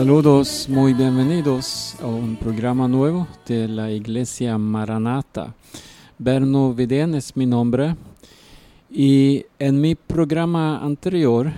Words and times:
Saludos, 0.00 0.66
muy 0.66 0.94
bienvenidos 0.94 1.94
a 2.00 2.06
un 2.06 2.34
programa 2.34 2.88
nuevo 2.88 3.28
de 3.44 3.68
la 3.68 3.90
Iglesia 3.90 4.56
Maranata. 4.56 5.54
Berno 6.18 6.72
Vidén 6.72 7.14
es 7.14 7.36
mi 7.36 7.44
nombre 7.44 7.96
y 8.90 9.44
en 9.58 9.78
mi 9.78 9.94
programa 9.94 10.78
anterior 10.78 11.52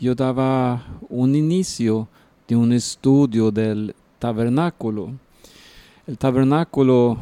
yo 0.00 0.16
daba 0.16 0.84
un 1.08 1.36
inicio 1.36 2.08
de 2.48 2.56
un 2.56 2.72
estudio 2.72 3.52
del 3.52 3.94
tabernáculo. 4.18 5.12
El 6.08 6.18
tabernáculo, 6.18 7.18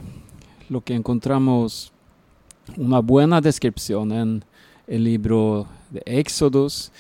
lo 0.71 0.81
que 0.81 0.95
encontramos 0.95 1.93
una 2.79 3.01
buena 3.01 3.43
descripción 3.43 4.13
en 4.13 4.45
el 4.87 5.05
libro 5.05 5.67
de 5.91 6.03
Éxodos 6.07 6.91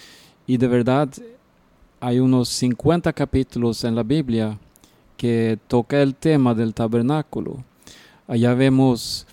y 0.46 0.58
de 0.58 0.68
verdad 0.68 1.08
hay 2.04 2.20
unos 2.20 2.50
50 2.50 3.14
capítulos 3.14 3.82
en 3.82 3.94
la 3.94 4.02
Biblia 4.02 4.58
que 5.16 5.58
toca 5.66 6.02
el 6.02 6.14
tema 6.14 6.54
del 6.54 6.74
tabernáculo. 6.74 7.64
Allá 8.28 8.52
vemos 8.52 9.26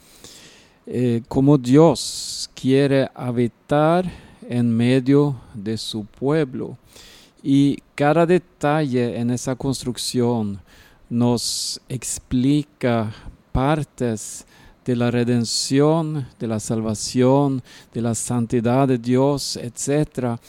eh, 0.86 1.22
cómo 1.28 1.58
Dios 1.58 2.50
quiere 2.56 3.10
habitar 3.14 4.10
en 4.48 4.74
medio 4.74 5.36
de 5.54 5.78
su 5.78 6.06
pueblo. 6.06 6.78
Y 7.44 7.78
cada 7.94 8.26
detalle 8.26 9.20
en 9.20 9.32
esa 9.32 9.54
construcción 9.58 10.62
nos 11.10 11.82
explica 11.90 13.14
partes 13.52 14.46
de 14.86 14.96
la 14.96 15.12
redención, 15.12 16.26
de 16.40 16.48
la 16.48 16.62
salvación, 16.62 17.64
de 17.94 18.02
la 18.02 18.16
santidad 18.16 18.88
de 18.88 18.98
Dios, 18.98 19.58
etc. 19.58 20.40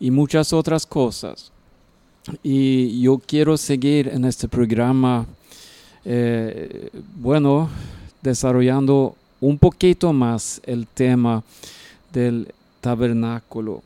Y 0.00 0.10
muchas 0.10 0.54
otras 0.54 0.86
cosas. 0.86 1.52
Y 2.42 3.00
yo 3.00 3.18
quiero 3.18 3.56
seguir 3.56 4.08
en 4.08 4.24
este 4.24 4.48
programa, 4.48 5.26
eh, 6.04 6.90
bueno, 7.16 7.68
desarrollando 8.22 9.14
un 9.40 9.58
poquito 9.58 10.12
más 10.12 10.60
el 10.64 10.86
tema 10.86 11.42
del 12.12 12.48
tabernáculo. 12.80 13.82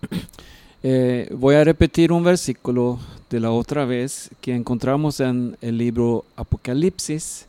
Eh, 0.82 1.28
voy 1.36 1.56
a 1.56 1.62
repetir 1.62 2.10
un 2.10 2.24
versículo 2.24 2.98
de 3.28 3.38
la 3.38 3.50
otra 3.50 3.84
vez 3.84 4.30
que 4.40 4.54
encontramos 4.54 5.20
en 5.20 5.54
el 5.60 5.76
libro 5.76 6.24
Apocalipsis, 6.36 7.44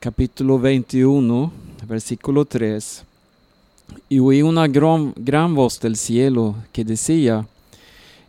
capítulo 0.00 0.58
21, 0.58 1.52
versículo 1.86 2.44
3. 2.44 3.04
Y 4.08 4.18
oí 4.18 4.42
una 4.42 4.66
gran, 4.66 5.12
gran 5.14 5.54
voz 5.54 5.78
del 5.78 5.94
cielo 5.94 6.56
que 6.72 6.84
decía, 6.84 7.46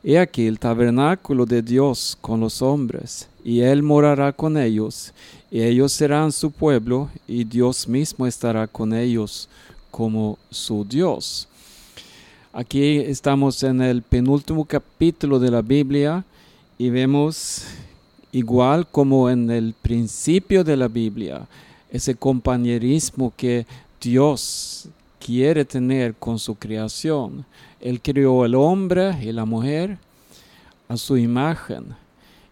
He 0.06 0.20
aquí 0.20 0.48
el 0.48 0.60
tabernáculo 0.60 1.46
de 1.46 1.62
Dios 1.62 2.18
con 2.20 2.42
los 2.42 2.62
hombres, 2.62 3.30
y 3.42 3.62
Él 3.62 3.82
morará 3.84 4.34
con 4.34 4.58
ellos, 4.58 5.14
y 5.50 5.62
ellos 5.62 5.94
serán 5.94 6.34
su 6.34 6.52
pueblo, 6.52 7.10
y 7.26 7.46
Dios 7.46 7.88
mismo 7.88 8.28
estará 8.28 8.68
con 8.68 8.94
ellos 8.94 9.48
como 9.90 10.38
su 10.50 10.84
Dios. 10.84 11.48
Aquí 12.52 12.98
estamos 12.98 13.64
en 13.64 13.82
el 13.82 14.02
penúltimo 14.02 14.66
capítulo 14.66 15.40
de 15.40 15.50
la 15.50 15.62
Biblia 15.62 16.26
y 16.78 16.90
vemos 16.90 17.64
igual 18.32 18.86
como 18.86 19.30
en 19.30 19.50
el 19.50 19.74
principio 19.82 20.64
de 20.66 20.76
la 20.76 20.88
Biblia, 20.88 21.48
ese 21.90 22.14
compañerismo 22.14 23.32
que 23.38 23.66
Dios 24.02 24.90
quiere 25.24 25.64
tener 25.64 26.16
con 26.16 26.38
su 26.38 26.56
creación. 26.56 27.46
Él 27.80 28.02
creó 28.02 28.44
el 28.44 28.56
hombre 28.56 29.18
y 29.22 29.32
la 29.32 29.46
mujer 29.46 29.98
a 30.90 30.98
su 30.98 31.18
imagen. 31.18 31.96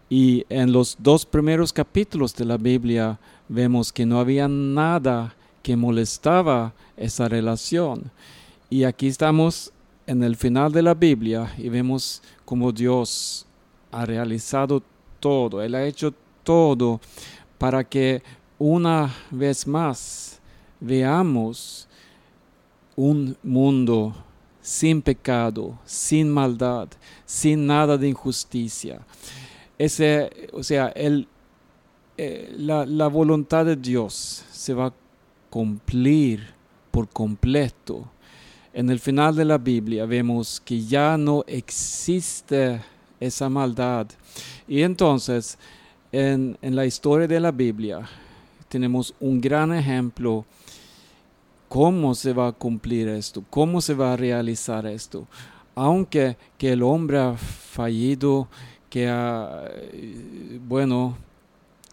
Y 0.08 0.44
en 0.48 0.72
los 0.72 0.96
dos 0.98 1.26
primeros 1.26 1.72
capítulos 1.72 2.34
de 2.34 2.46
la 2.46 2.56
Biblia 2.56 3.18
vemos 3.48 3.92
que 3.92 4.06
no 4.06 4.18
había 4.18 4.48
nada 4.48 5.34
que 5.62 5.76
molestaba 5.76 6.72
esa 6.96 7.28
relación. 7.28 8.10
Y 8.70 8.84
aquí 8.84 9.06
estamos 9.06 9.70
en 10.06 10.22
el 10.22 10.36
final 10.36 10.72
de 10.72 10.82
la 10.82 10.94
Biblia 10.94 11.52
y 11.58 11.68
vemos 11.68 12.22
cómo 12.44 12.72
Dios 12.72 13.46
ha 13.90 14.06
realizado 14.06 14.82
todo, 15.20 15.62
Él 15.62 15.74
ha 15.74 15.84
hecho 15.84 16.12
todo 16.42 17.00
para 17.58 17.84
que 17.84 18.22
una 18.58 19.14
vez 19.30 19.66
más 19.66 20.40
veamos 20.80 21.86
un 22.96 23.36
mundo 23.42 24.14
sin 24.60 25.02
pecado, 25.02 25.78
sin 25.84 26.30
maldad, 26.30 26.88
sin 27.26 27.66
nada 27.66 27.98
de 27.98 28.08
injusticia. 28.08 29.00
Ese, 29.78 30.30
o 30.52 30.62
sea, 30.62 30.88
el, 30.88 31.26
eh, 32.16 32.54
la, 32.56 32.86
la, 32.86 33.08
voluntad 33.08 33.66
de 33.66 33.74
Dios 33.74 34.44
se 34.50 34.74
va 34.74 34.86
a 34.86 34.94
cumplir 35.50 36.46
por 36.90 37.08
completo. 37.08 38.08
En 38.72 38.88
el 38.90 39.00
final 39.00 39.34
de 39.34 39.44
la 39.44 39.58
Biblia 39.58 40.06
vemos 40.06 40.60
que 40.60 40.82
ya 40.82 41.16
no 41.16 41.44
existe 41.46 42.80
esa 43.18 43.48
maldad. 43.48 44.06
Y 44.68 44.82
entonces, 44.82 45.58
en, 46.12 46.56
en 46.62 46.76
la 46.76 46.86
historia 46.86 47.26
de 47.26 47.40
la 47.40 47.50
Biblia, 47.50 48.08
tenemos 48.68 49.14
un 49.20 49.40
gran 49.40 49.74
ejemplo 49.74 50.44
cómo 51.72 52.14
se 52.14 52.34
va 52.34 52.48
a 52.48 52.52
cumplir 52.52 53.08
esto, 53.08 53.42
cómo 53.48 53.80
se 53.80 53.94
va 53.94 54.12
a 54.12 54.16
realizar 54.18 54.84
esto. 54.84 55.26
Aunque 55.74 56.36
que 56.58 56.70
el 56.70 56.82
hombre 56.82 57.18
ha 57.18 57.34
fallido, 57.34 58.46
que 58.90 59.08
ha, 59.08 59.70
bueno, 60.68 61.16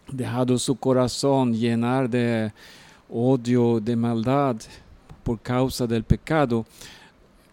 dejado 0.06 0.58
su 0.58 0.76
corazón 0.76 1.54
llenar 1.54 2.10
de 2.10 2.52
odio, 3.08 3.80
de 3.80 3.96
maldad 3.96 4.56
por 5.22 5.40
causa 5.40 5.86
del 5.86 6.04
pecado, 6.04 6.66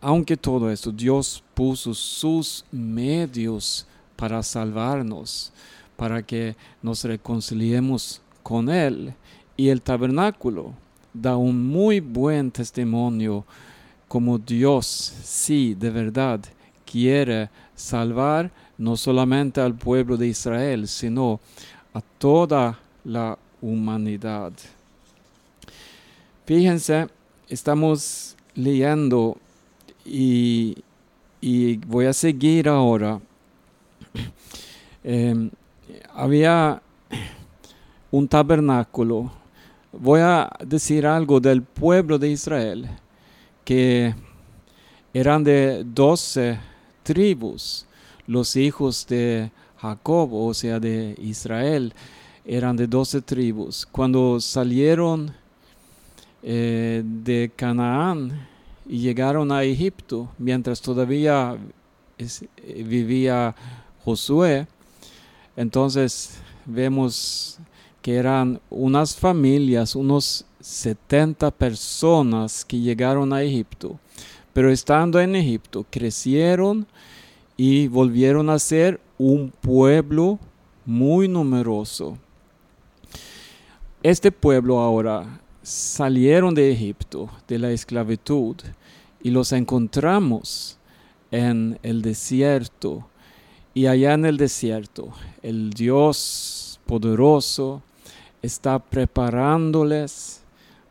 aunque 0.01 0.35
todo 0.35 0.69
esto, 0.69 0.91
Dios 0.91 1.41
puso 1.53 1.93
sus 1.93 2.65
medios 2.73 3.87
para 4.17 4.43
salvarnos, 4.43 5.53
para 5.95 6.21
que 6.21 6.57
nos 6.81 7.05
reconciliemos 7.05 8.21
con 8.43 8.67
Él. 8.67 9.13
Y 9.55 9.69
el 9.69 9.81
tabernáculo 9.81 10.73
da 11.21 11.37
un 11.37 11.67
muy 11.67 11.99
buen 11.99 12.51
testimonio 12.51 13.45
como 14.07 14.37
Dios 14.37 14.85
sí 15.23 15.75
de 15.75 15.89
verdad 15.89 16.39
quiere 16.85 17.49
salvar 17.75 18.51
no 18.77 18.95
solamente 18.95 19.59
al 19.59 19.73
pueblo 19.73 20.17
de 20.17 20.27
Israel, 20.27 20.87
sino 20.87 21.39
a 21.93 22.01
toda 22.01 22.79
la 23.03 23.37
humanidad. 23.61 24.53
Fíjense, 26.45 27.07
estamos 27.49 28.35
leyendo 28.55 29.37
y, 30.05 30.75
voy 31.87 32.05
a 32.05 32.13
seguir 32.13 32.69
ahora. 32.69 33.19
Em, 35.03 35.49
había 36.13 36.81
un 38.11 38.27
tabernáculo 38.27 39.31
voy 39.91 40.19
a 40.21 40.49
decir 40.65 41.05
algo 41.05 41.39
del 41.39 41.61
pueblo 41.61 42.17
de 42.17 42.29
Israel, 42.29 42.89
que 43.63 44.13
eran 45.13 45.43
de 45.43 45.83
doce 45.83 46.59
tribus, 47.03 47.85
los 48.27 48.55
hijos 48.55 49.05
de 49.07 49.51
Jacob, 49.77 50.33
o 50.33 50.53
sea, 50.53 50.79
de 50.79 51.15
Israel, 51.19 51.93
eran 52.45 52.75
de 52.75 52.87
doce 52.87 53.21
tribus. 53.21 53.85
Cuando 53.85 54.39
salieron 54.39 55.33
eh, 56.43 57.03
de 57.03 57.51
Canaán 57.55 58.47
y 58.85 58.99
llegaron 58.99 59.51
a 59.51 59.63
Egipto, 59.63 60.29
mientras 60.37 60.81
todavía 60.81 61.57
vivía 62.65 63.55
Josué, 64.03 64.67
entonces 65.55 66.39
vemos 66.65 67.59
que 68.07 68.15
eran 68.15 68.61
unas 68.69 69.17
familias, 69.17 69.93
unos 69.93 70.45
70 70.61 71.51
personas 71.51 72.63
que 72.63 72.79
llegaron 72.79 73.33
a 73.33 73.41
Egipto, 73.41 73.99
pero 74.53 74.71
estando 74.71 75.19
en 75.19 75.35
Egipto 75.35 75.85
crecieron 75.89 76.87
y 77.57 77.89
volvieron 77.89 78.49
a 78.49 78.59
ser 78.59 79.01
un 79.17 79.51
pueblo 79.51 80.39
muy 80.85 81.27
numeroso. 81.27 82.17
Este 84.01 84.31
pueblo 84.31 84.79
ahora 84.79 85.41
salieron 85.61 86.55
de 86.55 86.71
Egipto, 86.71 87.29
de 87.45 87.59
la 87.59 87.71
esclavitud, 87.71 88.55
y 89.21 89.31
los 89.31 89.51
encontramos 89.51 90.79
en 91.29 91.77
el 91.83 92.01
desierto. 92.01 93.09
Y 93.73 93.87
allá 93.87 94.13
en 94.13 94.25
el 94.25 94.37
desierto, 94.37 95.11
el 95.43 95.71
Dios 95.71 96.79
poderoso, 96.85 97.83
está 98.41 98.79
preparándoles 98.79 100.41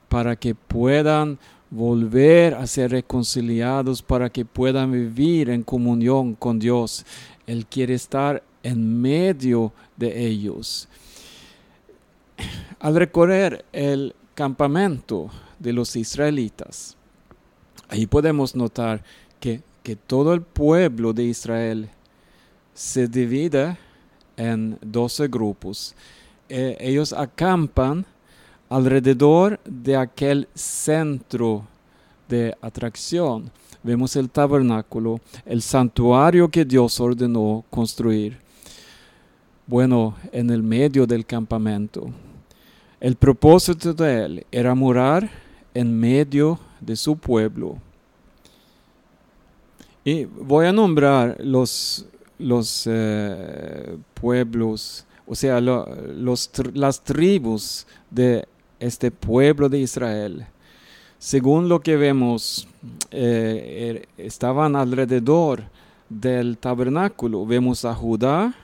para 0.08 0.36
que 0.36 0.54
puedan 0.54 1.38
volver 1.70 2.54
a 2.54 2.66
ser 2.66 2.92
reconciliados, 2.92 4.02
para 4.02 4.30
que 4.30 4.44
puedan 4.44 4.92
vivir 4.92 5.50
en 5.50 5.62
comunión 5.62 6.34
con 6.34 6.58
Dios. 6.58 7.04
Él 7.46 7.66
quiere 7.66 7.94
estar 7.94 8.42
en 8.62 9.00
medio 9.00 9.72
de 9.96 10.26
ellos. 10.26 10.88
Al 12.80 12.94
recorrer 12.94 13.64
el 13.72 14.14
campamento 14.34 15.30
de 15.58 15.72
los 15.72 15.96
israelitas, 15.96 16.96
ahí 17.88 18.06
podemos 18.06 18.54
notar 18.54 19.02
que, 19.40 19.62
que 19.82 19.96
todo 19.96 20.34
el 20.34 20.42
pueblo 20.42 21.12
de 21.12 21.24
Israel 21.24 21.88
se 22.74 23.08
divide 23.08 23.78
en 24.36 24.78
12 24.82 25.28
grupos. 25.28 25.94
Eh, 26.48 26.76
ellos 26.80 27.12
acampan 27.12 28.04
alrededor 28.68 29.60
de 29.64 29.96
aquel 29.96 30.48
centro 30.54 31.64
de 32.28 32.56
atracción. 32.60 33.50
Vemos 33.82 34.16
el 34.16 34.28
tabernáculo, 34.30 35.20
el 35.44 35.62
santuario 35.62 36.48
que 36.48 36.64
Dios 36.64 36.98
ordenó 36.98 37.64
construir. 37.70 38.38
Bueno, 39.66 40.14
en 40.32 40.50
el 40.50 40.62
medio 40.62 41.06
del 41.06 41.24
campamento. 41.24 42.08
El 43.00 43.16
propósito 43.16 43.94
de 43.94 44.24
él 44.24 44.46
era 44.50 44.74
morar 44.74 45.30
en 45.74 45.98
medio 45.98 46.58
de 46.80 46.96
su 46.96 47.16
pueblo. 47.16 47.76
Y 50.04 50.24
voy 50.24 50.66
a 50.66 50.72
nombrar 50.72 51.36
los, 51.40 52.06
los 52.38 52.88
eh, 52.90 53.96
pueblos, 54.14 55.05
o 55.26 55.34
sea, 55.34 55.60
los, 55.60 56.50
las 56.74 57.02
tribus 57.02 57.86
de 58.10 58.46
este 58.78 59.10
pueblo 59.10 59.68
de 59.68 59.80
Israel. 59.80 60.46
Según 61.18 61.68
lo 61.68 61.80
que 61.80 61.96
vemos, 61.96 62.68
eh, 63.10 64.06
er, 64.18 64.24
estaban 64.24 64.76
alrededor 64.76 65.64
del 66.08 66.58
tabernáculo. 66.58 67.46
Vemos 67.46 67.84
a 67.84 67.94
Judá, 67.94 68.54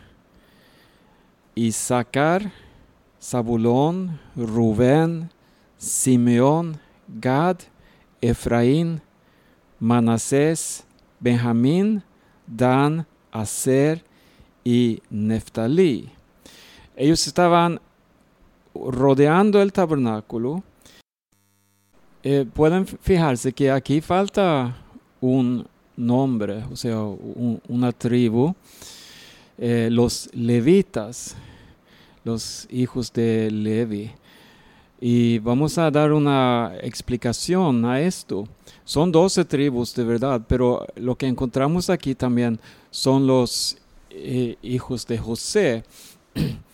Isaacar, 1.54 2.52
Zabulón, 3.20 4.20
Rubén, 4.36 5.30
Simeón, 5.78 6.78
Gad, 7.20 7.58
Efraín, 8.20 9.00
Manasés, 9.80 10.84
Benjamín, 11.18 12.02
Dan, 12.46 13.06
Aser 13.32 14.04
y 14.64 15.02
Neftalí. 15.10 16.10
Ellos 16.96 17.26
estaban 17.26 17.80
rodeando 18.74 19.60
el 19.60 19.72
tabernáculo. 19.72 20.62
Eh, 22.22 22.46
pueden 22.52 22.86
fijarse 22.86 23.52
que 23.52 23.70
aquí 23.70 24.00
falta 24.00 24.76
un 25.20 25.66
nombre, 25.96 26.64
o 26.70 26.76
sea, 26.76 26.98
una 27.68 27.92
tribu, 27.92 28.54
eh, 29.58 29.88
los 29.90 30.30
levitas 30.32 31.36
los 32.24 32.66
hijos 32.70 33.12
de 33.12 33.50
Levi. 33.50 34.10
Y 35.00 35.38
vamos 35.40 35.78
a 35.78 35.90
dar 35.90 36.12
una 36.12 36.72
explicación 36.80 37.84
a 37.84 38.00
esto. 38.00 38.46
Son 38.84 39.10
doce 39.10 39.44
tribus 39.44 39.94
de 39.94 40.04
verdad, 40.04 40.42
pero 40.46 40.86
lo 40.96 41.16
que 41.16 41.26
encontramos 41.26 41.90
aquí 41.90 42.14
también 42.14 42.60
son 42.90 43.26
los 43.26 43.76
eh, 44.10 44.56
hijos 44.62 45.06
de 45.06 45.18
José. 45.18 45.84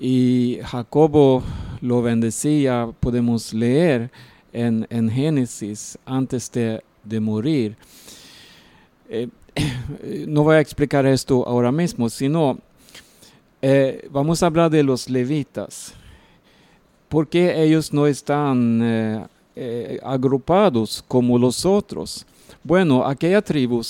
y 0.00 0.58
Jacobo 0.64 1.42
lo 1.82 2.00
bendecía, 2.00 2.88
podemos 3.00 3.52
leer 3.52 4.10
en, 4.50 5.10
Génesis 5.10 5.98
antes 6.06 6.50
de, 6.50 7.20
morir. 7.20 7.76
Eh, 9.10 9.28
no 10.26 10.42
voy 10.44 10.56
a 10.56 10.60
explicar 10.60 11.04
esto 11.04 11.46
ahora 11.46 11.70
mismo, 11.70 12.08
sino 12.08 12.58
eh, 13.60 14.08
vamos 14.10 14.42
a 14.42 14.46
hablar 14.46 14.70
de 14.70 14.82
los 14.82 15.10
levitas. 15.10 15.92
¿Por 17.10 17.28
qué 17.28 17.62
ellos 17.62 17.92
no 17.92 18.06
están 18.06 18.80
eh, 19.54 20.00
agrupados 20.02 21.04
como 21.06 21.38
los 21.38 21.66
otros? 21.66 22.24
Bueno, 22.64 23.06
aquella 23.06 23.42
tribu 23.42 23.82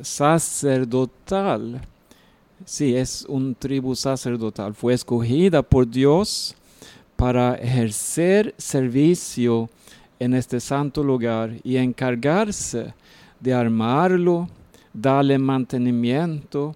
sacerdotal, 0.00 1.80
sí, 2.64 2.94
es 2.94 3.24
un 3.28 3.54
tribu 3.54 3.94
sacerdotal, 3.94 4.74
fue 4.74 4.94
escogida 4.94 5.62
por 5.62 5.88
Dios 5.88 6.54
para 7.16 7.54
ejercer 7.56 8.54
servicio 8.58 9.68
en 10.18 10.34
este 10.34 10.60
santo 10.60 11.02
lugar 11.02 11.52
y 11.64 11.76
encargarse 11.76 12.94
de 13.40 13.54
armarlo, 13.54 14.48
darle 14.92 15.38
mantenimiento, 15.38 16.74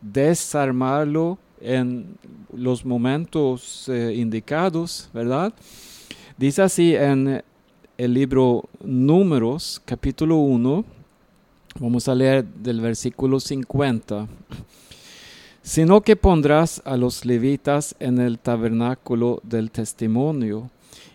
desarmarlo 0.00 1.38
en 1.60 2.16
los 2.52 2.84
momentos 2.84 3.88
eh, 3.88 4.14
indicados, 4.16 5.08
¿verdad? 5.12 5.52
Dice 6.36 6.62
así 6.62 6.94
en 6.94 7.42
el 7.96 8.14
libro 8.14 8.68
Números, 8.82 9.80
capítulo 9.84 10.36
1, 10.36 10.84
vamos 11.80 12.08
a 12.08 12.14
leer 12.14 12.44
del 12.44 12.80
versículo 12.80 13.40
50. 13.40 14.26
Sino 15.64 16.02
que 16.02 16.14
pondrás 16.14 16.82
a 16.84 16.98
los 16.98 17.24
levitas 17.24 17.96
en 17.98 18.18
el 18.18 18.38
tabernáculo 18.38 19.40
del 19.42 19.70
testimonio 19.70 20.70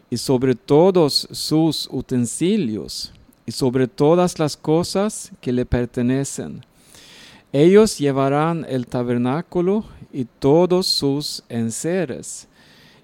y 0.10 0.18
sobre 0.18 0.56
todos 0.56 1.28
sus 1.32 1.88
utensilios 1.92 3.14
y 3.46 3.52
sobre 3.52 3.88
todas 3.88 4.40
las 4.40 4.58
cosas 4.58 5.32
que 5.40 5.52
le 5.52 5.68
pertenecen. 5.68 6.66
Ellos 7.54 8.00
llevarán 8.00 8.66
el 8.68 8.88
tabernáculo 8.88 9.86
y 10.12 10.26
todos 10.26 10.88
sus 10.88 11.44
enseres, 11.48 12.48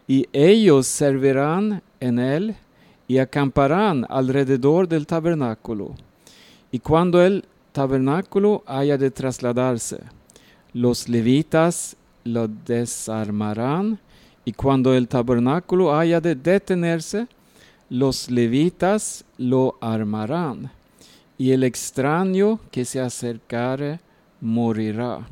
y 0.08 0.28
ellos 0.34 0.88
servirán 0.88 1.84
en 2.00 2.18
él 2.18 2.56
y 3.08 3.20
acamparán 3.20 4.08
alrededor 4.10 4.88
del 4.88 5.06
tabernáculo. 5.06 5.94
Y 6.72 6.80
cuando 6.80 7.24
el 7.24 7.46
tabernáculo 7.72 8.64
haya 8.66 8.98
de 8.98 9.12
trasladarse, 9.12 10.00
los 10.76 11.08
levitas 11.08 11.96
lo 12.26 12.50
desarmarán, 12.50 13.98
y 14.44 14.52
cuando 14.52 14.94
el 14.94 15.08
tabernáculo 15.08 15.98
haya 15.98 16.20
de 16.20 16.36
detenerse, 16.36 17.28
los 17.90 18.30
levitas 18.30 19.24
lo 19.38 19.78
armarán, 19.80 20.70
y 21.38 21.52
el 21.52 21.64
extraño 21.64 22.60
que 22.72 22.84
se 22.84 23.00
acercare 23.00 24.02
morirá. 24.42 25.26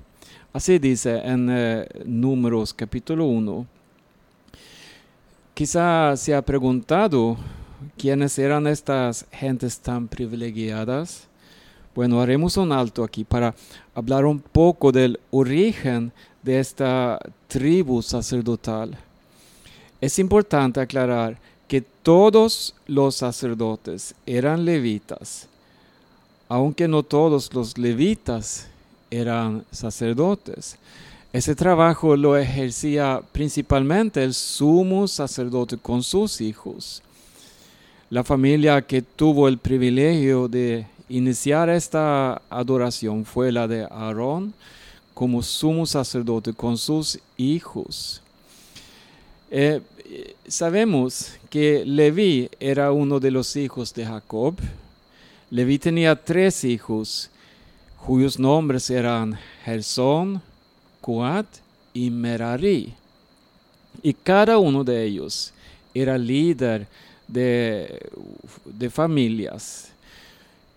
Así 0.54 0.80
dice 0.80 1.18
en 1.18 1.50
eh, 1.52 1.88
Números 2.06 2.74
capítulo 2.74 3.26
1. 3.26 3.68
Quizá 5.54 6.16
se 6.16 6.34
ha 6.34 6.42
preguntado 6.42 7.36
quiénes 7.98 8.40
eran 8.40 8.66
estas 8.66 9.26
gentes 9.30 9.78
tan 9.78 10.08
privilegiadas. 10.08 11.28
Bueno, 11.96 12.20
haremos 12.20 12.58
un 12.58 12.72
alto 12.72 13.04
aquí 13.04 13.24
para 13.24 13.54
hablar 13.94 14.26
un 14.26 14.40
poco 14.40 14.92
del 14.92 15.20
origen 15.30 16.12
de 16.42 16.60
esta 16.60 17.20
tribu 17.48 18.02
sacerdotal. 18.02 18.98
Es 20.02 20.18
importante 20.18 20.80
aclarar 20.80 21.38
que 21.68 21.82
todos 21.82 22.74
los 22.88 23.16
sacerdotes 23.16 24.16
eran 24.26 24.66
levitas, 24.66 25.48
aunque 26.50 26.88
no 26.88 27.04
todos 27.04 27.54
los 27.54 27.78
levitas 27.78 28.68
eran 29.12 29.64
sacerdotes. 29.72 30.78
Ese 31.32 31.54
trabajo 31.54 32.16
lo 32.16 32.36
ejercía 32.36 33.22
principalmente 33.32 34.24
el 34.24 34.34
sumo 34.34 35.08
sacerdote 35.08 35.78
con 35.78 36.02
sus 36.02 36.42
hijos. 36.42 37.04
La 38.10 38.24
familia 38.24 38.82
que 38.82 39.02
tuvo 39.02 39.48
el 39.48 39.60
privilegio 39.60 40.48
de 40.48 40.86
iniciar 41.10 41.70
esta 41.70 42.42
adoración 42.50 43.26
fue 43.26 43.52
la 43.52 43.68
de 43.68 43.84
Aarón 43.84 44.54
como 45.14 45.42
sumo 45.44 45.86
sacerdote 45.86 46.54
con 46.54 46.78
sus 46.78 47.20
hijos. 47.38 48.22
Eh, 49.52 49.82
sabemos 50.48 51.34
que 51.50 51.86
Leví 51.86 52.50
era 52.60 52.92
uno 52.92 53.20
de 53.20 53.32
los 53.32 53.56
hijos 53.56 53.94
de 53.94 54.06
Jacob. 54.06 54.56
Leví 55.52 55.78
tenía 55.78 56.16
tres 56.16 56.64
hijos 56.64 57.30
cuyos 58.06 58.40
nombres 58.40 58.90
eran 58.90 59.38
Gersón, 59.64 60.42
Coat 61.00 61.46
y 61.94 62.10
Merari. 62.10 62.94
Y 64.02 64.14
cada 64.14 64.58
uno 64.58 64.84
de 64.84 65.04
ellos 65.04 65.54
era 65.94 66.18
líder 66.18 66.88
de, 67.28 68.02
de 68.66 68.90
familias. 68.90 69.93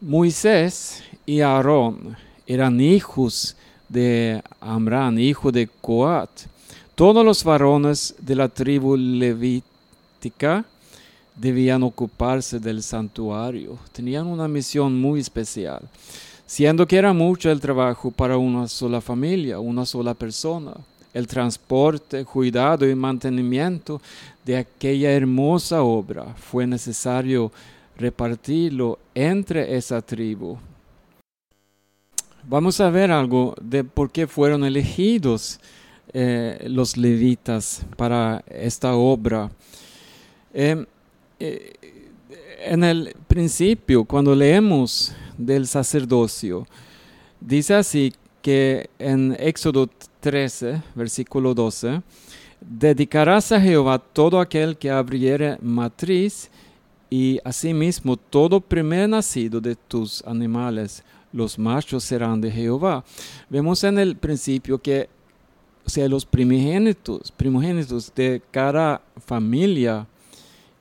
Moisés 0.01 1.03
y 1.25 1.41
Aarón 1.41 2.17
eran 2.47 2.83
hijos 2.83 3.57
de 3.89 4.43
Amrán, 4.61 5.19
hijo 5.19 5.51
de 5.51 5.69
Coat. 5.81 6.29
Todos 6.95 7.25
los 7.25 7.43
varones 7.43 8.15
de 8.19 8.35
la 8.35 8.51
tribu 8.51 8.95
levítica 8.95 10.67
debían 11.35 11.83
ocuparse 11.83 12.61
del 12.61 12.83
santuario. 12.83 13.79
Tenían 13.93 14.27
una 14.27 14.47
misión 14.49 15.01
muy 15.01 15.21
especial. 15.21 15.81
siendo 16.49 16.87
que 16.87 16.97
era 16.97 17.13
mucho 17.13 17.51
el 17.51 17.61
trabajo 17.61 18.13
para 18.13 18.37
una 18.37 18.69
sola 18.69 19.01
familia, 19.01 19.59
una 19.59 19.85
sola 19.85 20.15
persona. 20.15 20.75
El 21.13 21.27
transporte, 21.27 22.25
cuidado 22.25 22.89
y 22.89 22.95
mantenimiento 22.95 24.01
de 24.45 24.59
aquella 24.59 25.11
hermosa 25.11 25.83
obra 25.83 26.35
fue 26.37 26.67
necesario 26.67 27.51
repartirlo 27.97 28.99
entre 29.15 29.77
esa 29.77 30.01
tribu. 30.03 30.59
Vamos 32.49 32.81
a 32.81 32.91
ver 32.91 33.11
algo 33.11 33.55
de 33.61 33.83
por 33.83 34.11
qué 34.11 34.27
fueron 34.27 34.65
elegidos 34.65 35.59
eh, 36.13 36.65
los 36.69 36.97
levitas 36.97 37.85
para 37.97 38.45
esta 38.47 38.95
obra. 38.95 39.51
Em, 40.55 40.87
eh, 41.41 41.73
en 42.65 42.85
el 42.85 43.15
principio, 43.27 44.05
cuando 44.05 44.35
leemos 44.35 45.13
del 45.37 45.67
sacerdocio, 45.67 46.67
dice 47.41 47.75
así 47.75 48.13
que 48.41 48.89
en 48.99 49.37
Éxodo 49.39 49.91
13, 50.21 50.83
versículo 50.95 51.53
12, 51.53 52.01
dedicarás 52.61 53.53
a 53.53 53.61
Jehová 53.61 53.99
todo 53.99 54.41
aquel 54.41 54.77
que 54.77 54.91
abriere 54.91 55.59
matriz 55.61 56.51
y 57.11 57.39
asimismo 57.45 58.17
todo 58.17 58.61
primer 58.61 59.09
nacido 59.09 59.61
de 59.61 59.77
tus 59.77 60.23
animales, 60.25 61.05
los 61.33 61.59
machos 61.59 62.05
serán 62.05 62.41
de 62.41 62.51
Jehová. 62.51 63.05
Vemos 63.49 63.85
en 63.85 63.99
el 63.99 64.17
principio 64.17 64.79
que 64.79 65.09
o 65.87 65.89
sea, 65.89 66.09
los 66.09 66.27
primogénitos, 66.27 67.31
primogénitos 67.31 68.13
de 68.13 68.43
cada 68.51 69.01
familia 69.25 70.09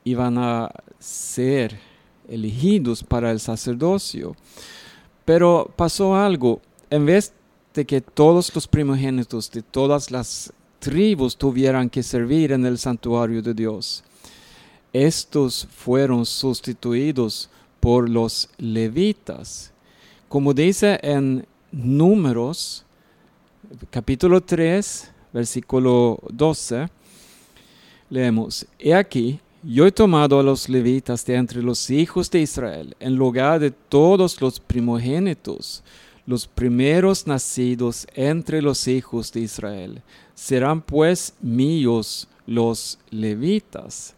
iban 0.04 0.38
a 0.40 0.72
ser 0.98 1.80
elegidos 2.28 3.04
para 3.04 3.30
el 3.30 3.40
sacerdocio. 3.40 4.36
Pero 5.24 5.72
pasó 5.76 6.16
algo, 6.16 6.60
en 6.90 7.06
vez 7.06 7.34
de 7.76 7.86
que 7.86 8.02
todos 8.02 8.54
los 8.56 8.68
primogénitos 8.68 9.52
de 9.52 9.62
todas 9.62 10.10
las 10.10 10.52
tribus 10.80 11.38
tuvieran 11.38 11.88
que 11.88 12.02
servir 12.02 12.52
en 12.52 12.66
el 12.66 12.80
santuario 12.80 13.44
de 13.44 13.54
Dios, 13.54 14.04
estos 15.04 15.68
fueron 15.76 16.26
sustituidos 16.26 17.50
por 17.82 18.10
los 18.10 18.50
levitas. 18.58 19.74
Como 20.30 20.54
dice 20.54 20.98
en 21.04 21.46
Números 21.72 22.86
capítulo 23.90 24.40
3, 24.40 25.12
versículo 25.34 26.20
12, 26.32 26.88
leemos, 28.10 28.66
He 28.80 28.94
aquí, 28.94 29.40
yo 29.64 29.86
he 29.86 29.92
tomado 29.92 30.40
a 30.40 30.44
los 30.44 30.70
levitas 30.70 31.26
de 31.26 31.36
entre 31.36 31.62
los 31.62 31.90
hijos 31.90 32.32
de 32.32 32.40
Israel, 32.40 32.96
en 33.02 33.16
lugar 33.16 33.60
de 33.60 33.72
todos 33.72 34.40
los 34.40 34.62
primogénitos, 34.62 35.84
los 36.26 36.48
primeros 36.48 37.28
nacidos 37.28 38.08
entre 38.14 38.62
los 38.62 38.88
hijos 38.88 39.34
de 39.34 39.42
Israel. 39.42 40.02
Serán 40.36 40.82
pues 40.82 41.34
míos 41.42 42.30
los 42.48 42.98
levitas. 43.10 44.16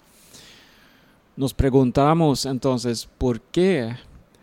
Nos 1.38 1.54
preguntamos 1.54 2.48
entonces, 2.48 3.08
¿por 3.20 3.40
qué? 3.40 3.96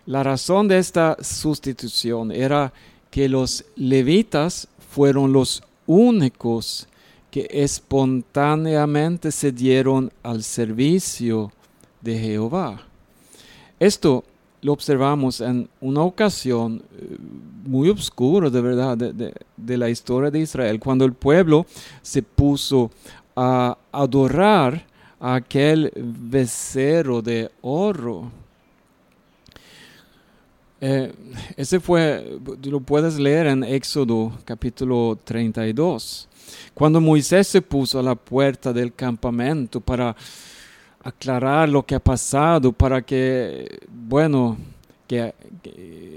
La 0.07 0.23
razón 0.23 0.69
de 0.69 0.79
esta 0.79 1.17
sustitución 1.21 2.31
era 2.31 2.73
que 3.11 3.29
los 3.29 3.65
levitas 3.75 4.69
fueron 4.91 5.33
los 5.33 5.61
únicos 5.89 6.87
que 7.33 7.49
espontáneamente 7.51 9.33
se 9.33 9.51
dieron 9.51 10.13
al 10.23 10.45
servicio 10.45 11.51
de 12.01 12.17
Jehová. 12.17 12.81
Esto 13.81 14.23
lo 14.63 14.73
observamos 14.73 15.41
en 15.41 15.69
una 15.81 16.03
ocasión 16.03 16.81
eh, 16.97 17.17
muy 17.67 17.89
oscura, 17.89 18.51
de 18.51 18.61
verdad, 18.61 18.97
de, 18.97 19.35
de, 19.57 19.77
la 19.77 19.91
historia 19.91 20.31
de 20.31 20.39
Israel, 20.39 20.79
cuando 20.79 21.05
el 21.05 21.13
pueblo 21.13 21.67
se 22.03 22.23
puso 22.23 22.93
a 23.35 23.77
adorar 23.91 24.94
aquel 25.21 25.93
becerro 25.97 27.23
de 27.23 27.51
oro 27.63 28.31
eh, 30.87 31.15
ese 31.57 31.81
fue, 31.81 32.39
lo 32.65 32.79
puedes 32.79 33.19
leer 33.19 33.47
en 33.47 33.65
Éxodo 33.65 34.31
capítulo 34.45 35.19
32, 35.25 36.29
cuando 36.75 37.01
Moisés 37.01 37.47
se 37.47 37.63
puso 37.63 37.99
a 37.99 38.03
la 38.03 38.15
puerta 38.15 38.71
del 38.71 38.93
campamento 38.93 39.81
para 39.81 40.15
aclarar 41.03 41.71
lo 41.71 41.83
que 41.87 41.95
ha 41.95 42.01
pasado, 42.01 42.71
para 42.71 43.01
que, 43.01 43.79
bueno, 43.89 44.59
que, 45.09 45.33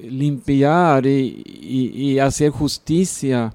limpiar 0.04 1.06
y, 1.06 1.44
y 1.96 2.20
hacer 2.20 2.50
justicia. 2.50 3.54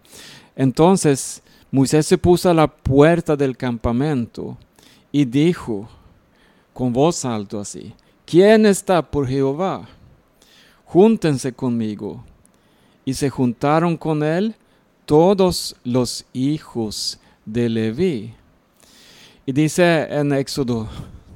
Entonces 0.57 1.43
Moisés 1.71 2.07
se 2.07 2.17
puso 2.17 2.49
a 2.49 2.55
la 2.55 2.69
puerta 2.69 3.37
del 3.37 3.55
campamento 3.55 4.57
y 5.13 5.25
dijo 5.25 5.89
con 6.73 6.93
voz 6.93 7.25
alta 7.25 7.61
así, 7.61 7.95
¿quién 8.25 8.67
está 8.67 9.03
por 9.03 9.29
Jehová? 9.29 9.87
júntense 10.93 11.55
conmigo. 11.55 12.23
Y 13.07 13.15
se 13.15 13.31
juntaron 13.31 13.97
con 13.97 14.23
él 14.23 14.55
todos 15.07 15.75
los 15.85 16.27
hijos 16.35 17.19
de 17.47 17.69
Leví. 17.71 18.35
Y 19.47 19.53
dice 19.53 20.03
en 20.11 20.33
Éxodo 20.33 20.89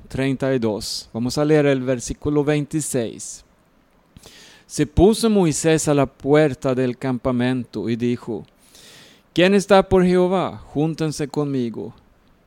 32, 0.09 1.09
vamos 1.13 1.39
a 1.39 1.45
leer 1.45 1.67
el 1.67 1.81
versículo 1.81 2.45
26. 2.45 3.45
Se 4.67 4.87
puso 4.87 5.31
Moisés 5.31 5.89
a 5.89 5.95
la 5.95 6.07
puerta 6.07 6.75
del 6.75 6.99
campamento 6.99 7.89
y 7.89 7.97
dijo, 7.97 8.45
¿quién 9.33 9.55
está 9.55 9.89
por 9.89 10.05
Jehová? 10.05 10.63
Júntense 10.67 11.29
conmigo. 11.29 11.95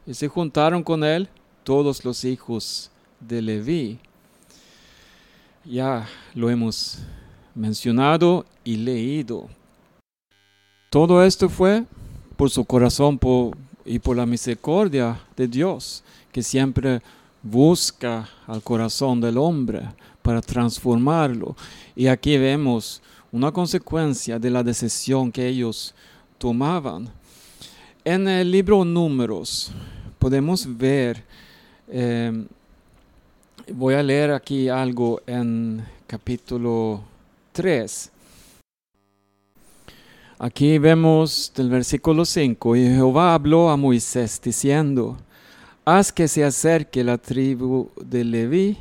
Y 0.09 0.15
se 0.15 0.27
juntaron 0.27 0.83
con 0.83 1.05
él 1.05 1.29
todos 1.63 2.03
los 2.03 2.25
hijos 2.25 2.89
de 3.21 3.43
Leví 3.43 3.99
ya 5.69 6.07
lo 6.33 6.49
hemos 6.49 6.97
mencionado 7.53 8.43
y 8.63 8.77
leído. 8.77 9.47
Todo 10.89 11.23
esto 11.23 11.47
fue 11.47 11.85
por 12.35 12.49
su 12.49 12.65
corazón 12.65 13.19
y 13.85 13.99
por 13.99 14.17
la 14.17 14.25
misericordia 14.25 15.19
de 15.37 15.47
Dios, 15.47 16.03
que 16.31 16.41
siempre 16.41 17.03
busca 17.43 18.27
al 18.47 18.63
corazón 18.63 19.21
del 19.21 19.37
hombre 19.37 19.89
para 20.23 20.41
transformarlo. 20.41 21.55
Y 21.95 22.07
aquí 22.07 22.35
vemos 22.39 22.99
una 23.31 23.51
consecuencia 23.51 24.39
de 24.39 24.49
la 24.49 24.63
decisión 24.63 25.31
que 25.31 25.47
ellos 25.47 25.93
tomaban. 26.39 27.09
En 28.03 28.27
el 28.27 28.49
libro 28.49 28.83
Números 28.83 29.71
podemos 30.19 30.77
ver 30.77 31.23
eh, 31.87 32.45
voy 33.73 33.95
a 33.95 34.03
leer 34.03 34.31
aquí 34.31 34.69
algo 34.69 35.21
en 35.25 35.83
capítulo 36.05 37.01
3. 37.53 38.11
Aquí 40.37 40.77
vemos 40.77 41.51
del 41.55 41.69
versículo 41.69 42.25
5, 42.25 42.75
y 42.75 42.85
Jehová 42.87 43.33
habló 43.33 43.69
a 43.69 43.77
Moisés 43.77 44.39
diciendo, 44.41 45.17
haz 45.83 46.11
que 46.11 46.27
se 46.27 46.43
acerque 46.43 47.03
la 47.03 47.17
tribu 47.17 47.89
de 47.99 48.23
Leví 48.23 48.77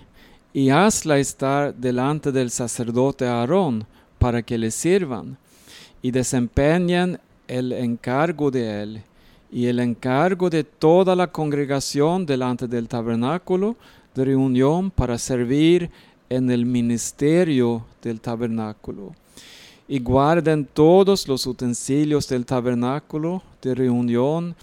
y 0.53 0.71
hazla 0.71 1.19
estar 1.19 1.75
delante 1.75 2.31
del 2.31 2.51
sacerdote 2.51 3.27
Aarón 3.27 3.87
para 4.19 4.43
que 4.43 4.59
le 4.59 4.71
sirvan 4.71 5.37
y 6.01 6.11
desempeñen 6.11 7.19
el 7.49 7.73
encargo 7.73 8.51
de 8.51 8.83
él 8.83 9.03
y 9.51 9.67
el 9.67 9.81
encargo 9.81 10.51
de 10.51 10.65
toda 10.65 11.17
la 11.17 11.27
congregación 11.27 12.27
delante 12.27 12.67
del 12.67 12.89
tabernáculo 12.89 13.77
de 14.15 14.25
reunión 14.25 14.91
para 14.91 15.19
servir 15.19 15.91
en 16.29 16.51
el 16.51 16.67
ministerio 16.67 17.85
del 18.03 18.21
tabernáculo. 18.21 19.15
Y 19.89 20.01
guarden 20.01 20.67
todos 20.67 21.27
los 21.29 21.47
utensilios 21.47 22.29
del 22.29 22.45
tabernáculo 22.45 23.43
de 23.63 23.75
reunión 23.75 24.55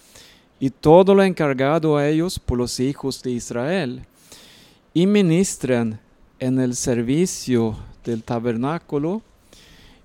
y 0.59 0.69
todo 0.69 1.15
lo 1.15 1.23
encargado 1.23 1.97
a 1.97 2.07
ellos 2.07 2.37
por 2.39 2.57
los 2.57 2.79
hijos 2.79 3.23
de 3.23 3.31
Israel. 3.31 4.05
Y 4.93 5.07
ministren 5.07 5.99
en 6.39 6.59
el 6.59 6.75
servicio 6.75 7.75
del 8.03 8.23
tabernáculo 8.23 9.21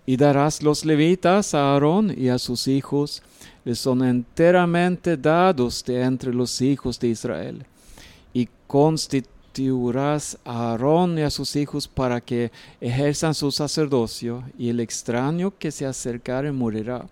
y 0.06 0.16
darás 0.16 0.62
los 0.62 0.84
levitas 0.84 1.54
a 1.54 1.72
Aarón 1.72 2.14
y 2.16 2.28
a 2.28 2.38
sus 2.38 2.66
hijos, 2.66 3.22
les 3.64 3.78
son 3.78 4.02
enteramente 4.04 5.16
dados 5.16 5.84
de 5.84 6.02
entre 6.02 6.32
los 6.32 6.60
hijos 6.60 6.98
de 6.98 7.08
Israel 7.08 7.66
y 8.32 8.48
constituirás 8.66 10.38
a 10.44 10.70
Aarón 10.70 11.18
y 11.18 11.22
a 11.22 11.30
sus 11.30 11.56
hijos 11.56 11.88
para 11.88 12.20
que 12.20 12.50
ejerzan 12.80 13.34
su 13.34 13.50
sacerdocio, 13.50 14.44
y 14.58 14.68
el 14.68 14.80
extraño 14.80 15.52
que 15.58 15.70
se 15.70 15.86
acercare 15.86 16.52
morirá. 16.52 17.06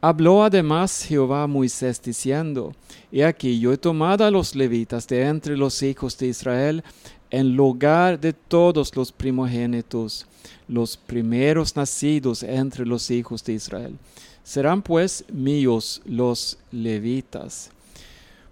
Habló 0.00 0.44
además 0.44 1.04
Jehová 1.08 1.44
a 1.44 1.46
Moisés 1.46 2.02
diciendo, 2.02 2.74
He 3.10 3.24
aquí 3.24 3.58
yo 3.58 3.72
he 3.72 3.78
tomado 3.78 4.26
a 4.26 4.30
los 4.30 4.54
levitas 4.54 5.06
de 5.06 5.22
entre 5.22 5.56
los 5.56 5.82
hijos 5.82 6.18
de 6.18 6.26
Israel, 6.26 6.84
en 7.34 7.56
lugar 7.56 8.20
de 8.20 8.32
todos 8.32 8.94
los 8.94 9.10
primogénitos, 9.10 10.24
los 10.68 10.96
primeros 10.96 11.74
nacidos 11.74 12.44
entre 12.44 12.86
los 12.86 13.10
hijos 13.10 13.42
de 13.42 13.54
Israel. 13.54 13.98
Serán 14.44 14.80
pues 14.82 15.24
míos 15.32 16.00
los 16.04 16.58
levitas, 16.70 17.70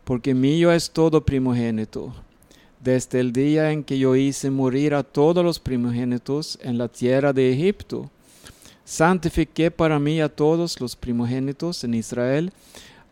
porque 0.03 0.35
mío 0.35 0.73
es 0.73 0.91
todo 0.91 1.25
primogénito. 1.25 2.13
Desde 2.81 3.21
el 3.21 3.33
día 3.33 3.71
en 3.71 3.85
que 3.85 4.01
yo 4.01 4.17
hice 4.17 4.51
morir 4.51 4.95
a 4.95 5.05
todos 5.05 5.45
los 5.45 5.61
primogénitos 5.61 6.59
en 6.61 6.77
la 6.77 6.89
tierra 6.89 7.33
de 7.33 7.53
Egipto, 7.53 8.11
santifiqué 8.85 9.71
para 9.71 10.01
mí 10.01 10.21
a 10.21 10.29
todos 10.29 10.81
los 10.81 10.97
primogénitos 10.97 11.85
en 11.85 11.95
Israel, 11.95 12.53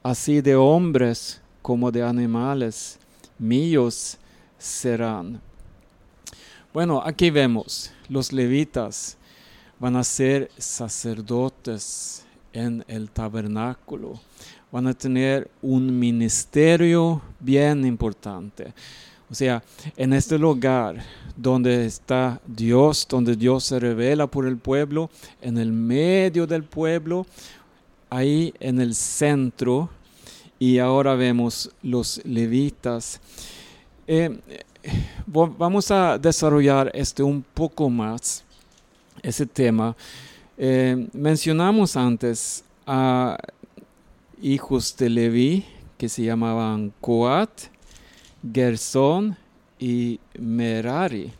así 0.02 0.40
de 0.40 0.56
hombres 0.56 1.40
como 1.62 1.92
de 1.92 2.02
animales, 2.02 2.98
míos 3.38 4.18
serán. 4.58 5.40
Bueno, 6.72 7.02
aquí 7.04 7.30
vemos, 7.30 7.90
los 8.08 8.32
levitas 8.32 9.16
van 9.80 9.96
a 9.96 10.04
ser 10.04 10.52
sacerdotes 10.56 12.24
en 12.52 12.84
el 12.86 13.10
tabernáculo, 13.10 14.20
van 14.70 14.86
a 14.86 14.94
tener 14.94 15.50
un 15.62 15.98
ministerio 15.98 17.22
bien 17.40 17.84
importante. 17.84 18.72
O 19.28 19.34
sea, 19.34 19.64
en 19.96 20.12
este 20.12 20.38
lugar 20.38 21.02
donde 21.36 21.86
está 21.86 22.40
Dios, 22.46 23.04
donde 23.08 23.34
Dios 23.34 23.64
se 23.64 23.80
revela 23.80 24.28
por 24.28 24.46
el 24.46 24.56
pueblo, 24.56 25.10
en 25.42 25.58
el 25.58 25.72
medio 25.72 26.46
del 26.46 26.62
pueblo, 26.62 27.26
ahí 28.10 28.54
en 28.60 28.80
el 28.80 28.94
centro, 28.94 29.90
y 30.60 30.78
ahora 30.78 31.16
vemos 31.16 31.68
los 31.82 32.24
levitas. 32.24 33.20
Eh, 34.07 34.38
vamos 35.26 35.90
a 35.90 36.19
desarrollar 36.19 36.90
este 36.95 37.23
un 37.23 37.42
poco 37.42 37.88
más, 37.90 38.45
ese 39.23 39.47
tema. 39.47 39.97
Eh, 40.59 41.09
mencionamos 41.12 41.97
antes 41.97 42.64
a 42.87 43.38
hijos 44.42 44.97
de 44.97 45.09
Leví 45.11 45.64
que 45.97 46.09
se 46.09 46.25
llamaban 46.25 46.92
Coat, 47.00 47.50
Gersón 48.52 49.37
y 49.78 50.19
Merari. 50.38 51.30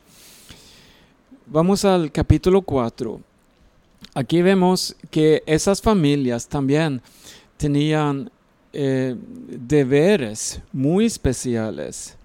Vamos 1.47 1.85
al 1.85 2.13
capítulo 2.13 2.63
4. 2.63 3.21
Aquí 4.15 4.43
vemos 4.43 4.95
que 5.11 5.43
esas 5.47 5.81
familias 5.81 6.47
también 6.47 7.01
tenían 7.57 8.31
eh, 8.73 9.17
deberes 9.49 10.61
muy 10.73 11.07
especiales. 11.07 12.17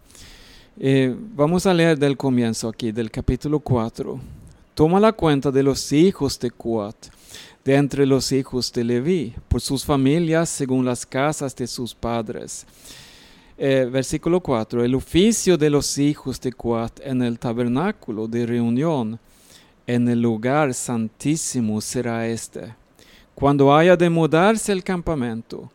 Eh, 0.77 1.15
vamos 1.35 1.65
a 1.65 1.73
leer 1.73 1.97
del 1.97 2.17
comienzo 2.17 2.67
aquí, 2.67 2.91
del 2.91 3.09
capítulo 3.09 3.59
4. 3.59 4.19
Toma 4.73 4.99
la 4.99 5.13
cuenta 5.13 5.51
de 5.51 5.63
los 5.63 5.91
hijos 5.91 6.39
de 6.39 6.51
Coat, 6.51 6.95
de 7.63 7.75
entre 7.75 8.05
los 8.05 8.31
hijos 8.31 8.71
de 8.73 8.83
Leví, 8.83 9.33
por 9.47 9.61
sus 9.61 9.85
familias 9.85 10.49
según 10.49 10.85
las 10.85 11.05
casas 11.05 11.55
de 11.55 11.67
sus 11.67 11.95
padres 11.95 12.65
eh, 13.57 13.87
versículo 13.89 14.41
4, 14.41 14.83
el 14.83 14.95
oficio 14.95 15.57
de 15.57 15.69
los 15.69 15.97
hijos 15.97 16.41
de 16.41 16.51
Coat 16.51 16.99
en 17.03 17.21
el 17.21 17.39
tabernáculo 17.39 18.27
de 18.27 18.45
reunión, 18.45 19.19
en 19.87 20.09
el 20.09 20.21
lugar 20.21 20.73
santísimo 20.73 21.79
será 21.79 22.27
este. 22.27 22.73
Cuando 23.33 23.73
haya 23.73 23.95
de 23.95 24.09
mudarse 24.09 24.71
el 24.71 24.83
campamento, 24.83 25.71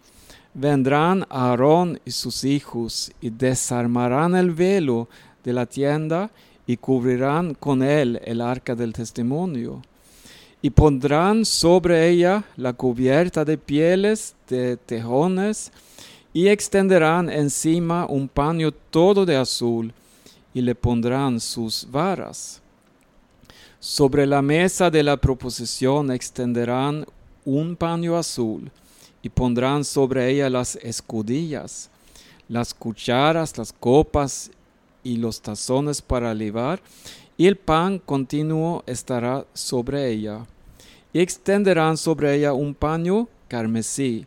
vendrán 0.55 1.27
Aarón 1.29 2.01
y 2.05 2.11
sus 2.11 2.45
hijos 2.45 3.13
y 3.21 3.31
desarmarán 3.31 4.35
el 4.35 4.51
velo 4.51 5.09
de 5.45 5.53
la 5.53 5.67
tienda 5.67 6.31
y 6.67 6.77
cubrirán 6.77 7.55
con 7.55 7.83
él 7.83 8.21
el 8.25 8.41
arca 8.41 8.75
del 8.75 8.93
testimonio. 8.93 9.83
Y 10.63 10.71
pondrán 10.71 11.45
sobre 11.45 12.09
ella 12.09 12.45
la 12.57 12.73
cubierta 12.75 13.45
de 13.45 13.57
pieles 13.57 14.35
de 14.49 14.77
tejones, 14.77 15.73
y 16.33 16.49
extenderán 16.49 17.29
encima 17.29 18.07
un 18.07 18.29
paño 18.29 18.71
todo 18.73 19.27
de 19.27 19.37
azul 19.37 19.93
y 20.55 20.61
le 20.61 20.75
pondrán 20.75 21.41
sus 21.41 21.87
varas. 21.91 22.61
Sobre 23.81 24.27
la 24.27 24.43
mesa 24.43 24.91
de 24.91 25.03
la 25.03 25.17
proposición 25.17 26.11
extenderán 26.13 27.07
un 27.45 27.75
paño 27.75 28.17
azul 28.17 28.71
y 29.23 29.29
pondrán 29.29 29.85
sobre 29.85 30.31
ella 30.31 30.49
las 30.51 30.77
escudillas, 30.77 31.91
las 32.49 32.75
cucharas, 32.75 33.57
las 33.59 33.73
copas 33.73 34.51
y 35.03 35.17
los 35.17 35.41
tazones 35.41 36.03
para 36.03 36.35
libar, 36.35 36.81
y 37.37 37.47
el 37.47 37.57
pan 37.57 37.99
continuo 37.99 38.83
estará 38.87 39.47
sobre 39.55 40.11
ella. 40.11 40.47
Y 41.13 41.21
extenderán 41.21 41.97
sobre 41.97 42.35
ella 42.35 42.53
un 42.53 42.75
paño 42.75 43.29
carmesí, 43.49 44.27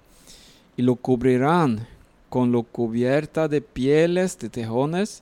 y 0.75 0.81
lo 0.81 0.95
cubrirán 0.95 1.87
con 2.29 2.51
lo 2.51 2.63
cubierta 2.63 3.47
de 3.47 3.61
pieles 3.61 4.39
de 4.39 4.49
tejones 4.49 5.21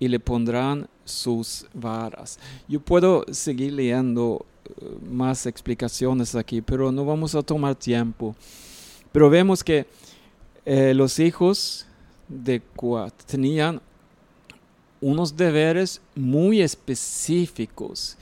y 0.00 0.08
le 0.08 0.18
pondrán 0.18 0.88
sus 1.04 1.66
varas. 1.72 2.40
Yo 2.66 2.80
puedo 2.80 3.24
seguir 3.30 3.74
leyendo 3.74 4.44
eh, 4.64 4.96
más 5.08 5.46
explicaciones 5.46 6.34
aquí, 6.34 6.60
pero 6.60 6.90
no 6.90 7.04
vamos 7.04 7.36
a 7.36 7.42
tomar 7.42 7.76
tiempo. 7.76 8.34
Pero 9.12 9.30
vemos 9.30 9.64
que 9.64 9.86
eh, 10.64 10.94
los 10.94 11.18
hijos 11.18 11.86
de 12.28 12.60
Cuat 12.60 13.14
tenían 13.24 13.80
unos 15.00 15.36
deberes 15.36 16.00
muy 16.14 16.60
específicos. 16.60 18.16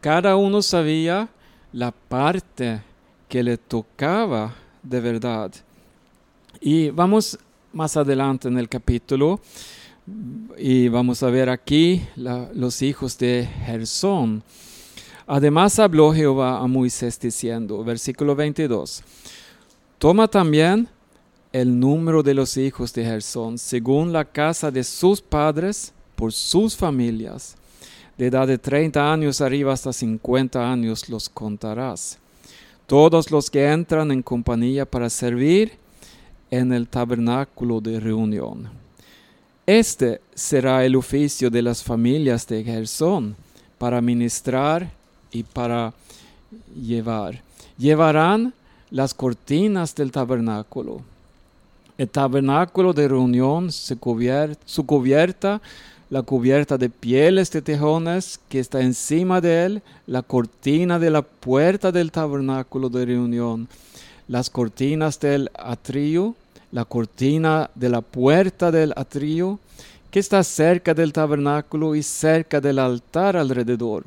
Cada 0.00 0.36
uno 0.36 0.62
sabía 0.62 1.28
la 1.72 1.90
parte 1.90 2.82
que 3.28 3.42
le 3.42 3.56
tocaba 3.58 4.54
de 4.82 5.00
verdad. 5.00 5.52
Y 6.60 6.90
vamos 6.90 7.38
más 7.72 7.96
adelante 7.96 8.48
en 8.48 8.58
el 8.58 8.68
capítulo. 8.68 9.40
Y 10.58 10.88
vamos 10.88 11.22
a 11.22 11.30
ver 11.30 11.48
aquí 11.48 12.02
los 12.16 12.82
hijos 12.82 13.16
de 13.18 13.48
Gersón. 13.66 14.42
Además 15.26 15.78
habló 15.78 16.12
Jehová 16.12 16.58
a 16.58 16.66
Moisés 16.66 17.18
diciendo, 17.18 17.82
versículo 17.82 18.36
22, 18.36 19.02
Toma 19.98 20.28
también 20.28 20.88
el 21.52 21.78
número 21.78 22.22
de 22.22 22.34
los 22.34 22.56
hijos 22.56 22.92
de 22.92 23.04
Gersón, 23.04 23.58
según 23.58 24.12
la 24.12 24.24
casa 24.24 24.70
de 24.70 24.82
sus 24.82 25.20
padres, 25.20 25.92
por 26.16 26.32
sus 26.32 26.76
familias. 26.76 27.56
De 28.18 28.26
edad 28.26 28.46
de 28.46 28.58
30 28.58 29.12
años 29.12 29.40
arriba 29.40 29.72
hasta 29.72 29.92
50 29.92 30.72
años 30.72 31.08
los 31.08 31.28
contarás. 31.28 32.18
Todos 32.86 33.30
los 33.30 33.50
que 33.50 33.66
entran 33.66 34.10
en 34.10 34.22
compañía 34.22 34.84
para 34.84 35.08
servir 35.10 35.72
en 36.50 36.72
el 36.72 36.88
tabernáculo 36.88 37.80
de 37.80 37.98
reunión. 37.98 38.68
Este 39.66 40.20
será 40.34 40.84
el 40.84 40.94
oficio 40.94 41.50
de 41.50 41.62
las 41.62 41.82
familias 41.82 42.46
de 42.46 42.62
Gersón 42.62 43.34
para 43.78 44.00
ministrar 44.00 44.90
y 45.32 45.42
para 45.42 45.94
llevar. 46.76 47.42
Llevarán 47.78 48.52
las 48.94 49.12
cortinas 49.12 49.92
del 49.96 50.12
tabernáculo. 50.12 51.00
El 51.98 52.08
tabernáculo 52.08 52.92
de 52.92 53.08
reunión, 53.08 53.72
su 53.72 53.98
cubierta, 53.98 55.60
la 56.10 56.22
cubierta 56.22 56.78
de 56.78 56.88
pieles 56.88 57.50
de 57.50 57.60
tejones 57.60 58.38
que 58.48 58.60
está 58.60 58.82
encima 58.82 59.40
de 59.40 59.64
él, 59.64 59.82
la 60.06 60.22
cortina 60.22 61.00
de 61.00 61.10
la 61.10 61.22
puerta 61.22 61.90
del 61.90 62.12
tabernáculo 62.12 62.88
de 62.88 63.04
reunión, 63.04 63.66
las 64.28 64.48
cortinas 64.48 65.18
del 65.18 65.50
atrio, 65.58 66.36
la 66.70 66.84
cortina 66.84 67.70
de 67.74 67.88
la 67.88 68.00
puerta 68.00 68.70
del 68.70 68.92
atrio, 68.94 69.58
que 70.12 70.20
está 70.20 70.44
cerca 70.44 70.94
del 70.94 71.12
tabernáculo 71.12 71.96
y 71.96 72.04
cerca 72.04 72.60
del 72.60 72.78
altar 72.78 73.36
alrededor, 73.36 74.04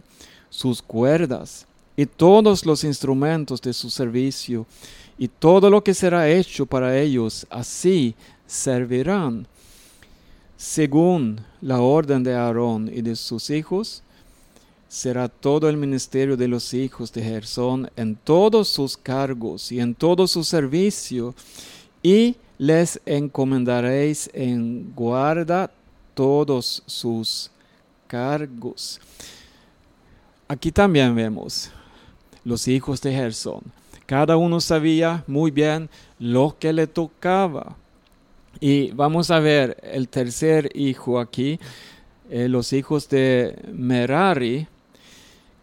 sus 0.49 0.81
cuerdas 0.81 1.66
y 1.99 2.05
todos 2.05 2.63
los 2.63 2.83
instrumentos 2.83 3.59
de 3.59 3.73
su 3.73 3.89
servicio, 3.89 4.67
y 5.17 5.27
todo 5.27 5.71
lo 5.71 5.83
que 5.83 5.95
será 5.95 6.29
hecho 6.29 6.67
para 6.67 6.97
ellos, 6.97 7.47
así 7.49 8.13
servirán. 8.45 9.47
Según 10.55 11.41
la 11.59 11.81
orden 11.81 12.23
de 12.23 12.35
Aarón 12.35 12.87
y 12.93 13.01
de 13.01 13.15
sus 13.15 13.49
hijos, 13.49 14.03
será 14.87 15.27
todo 15.27 15.67
el 15.69 15.75
ministerio 15.75 16.37
de 16.37 16.47
los 16.47 16.71
hijos 16.75 17.11
de 17.11 17.23
Gersón 17.23 17.89
en 17.95 18.15
todos 18.15 18.69
sus 18.69 18.95
cargos 18.95 19.71
y 19.71 19.79
en 19.79 19.95
todo 19.95 20.27
su 20.27 20.43
servicio, 20.43 21.33
y 22.03 22.35
les 22.59 23.01
encomendaréis 23.07 24.29
en 24.33 24.93
guarda 24.95 25.71
todos 26.13 26.83
sus 26.85 27.49
cargos. 28.07 29.01
Aquí 30.47 30.71
también 30.71 31.15
vemos 31.15 31.71
los 32.47 32.67
hijos 32.69 33.01
de 33.01 33.11
Gersón. 33.11 33.61
Cada 34.05 34.37
uno 34.37 34.61
sabía 34.61 35.25
muy 35.27 35.51
bien 35.51 35.89
lo 36.17 36.55
que 36.57 36.71
le 36.71 36.87
tocaba. 36.87 37.75
Y 38.61 38.91
vamos 38.91 39.29
a 39.31 39.39
ver 39.39 39.77
el 39.83 40.07
tercer 40.07 40.71
hijo 40.73 41.19
aquí. 41.19 41.59
eh, 42.29 42.47
los 42.47 42.71
hijos 42.73 43.07
de 43.09 43.53
Merari, 43.73 44.67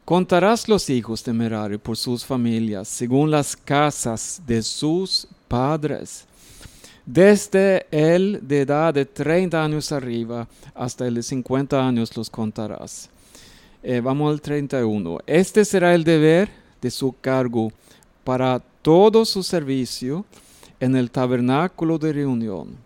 contarás 0.04 0.68
los 0.68 0.88
hijos 0.90 1.24
de 1.24 1.32
Merari 1.32 1.78
por 1.78 1.96
sus 1.96 2.24
familias, 2.24 2.88
según 2.88 3.30
las 3.30 3.56
casas 3.56 4.42
de 4.46 4.62
sus 4.62 5.26
padres. 5.48 6.26
Desde 7.06 7.86
el 7.90 8.40
de 8.42 8.60
edad 8.60 8.92
de 8.92 9.06
30 9.06 9.62
años 9.62 9.90
arriba 9.90 10.46
hasta 10.74 11.06
el 11.06 11.14
de 11.14 11.22
50 11.22 11.86
años 11.86 12.14
los 12.16 12.28
contarás. 12.28 13.08
Eh, 13.82 14.00
vamos 14.00 14.32
al 14.32 14.40
31. 14.40 15.18
Este 15.26 15.64
será 15.64 15.94
el 15.94 16.04
deber 16.04 16.63
de 16.84 16.90
su 16.90 17.14
cargo 17.18 17.72
para 18.24 18.62
todo 18.82 19.24
su 19.24 19.42
servicio 19.42 20.26
en 20.78 20.94
el 20.94 21.10
tabernáculo 21.10 21.98
de 21.98 22.12
reunión. 22.12 22.76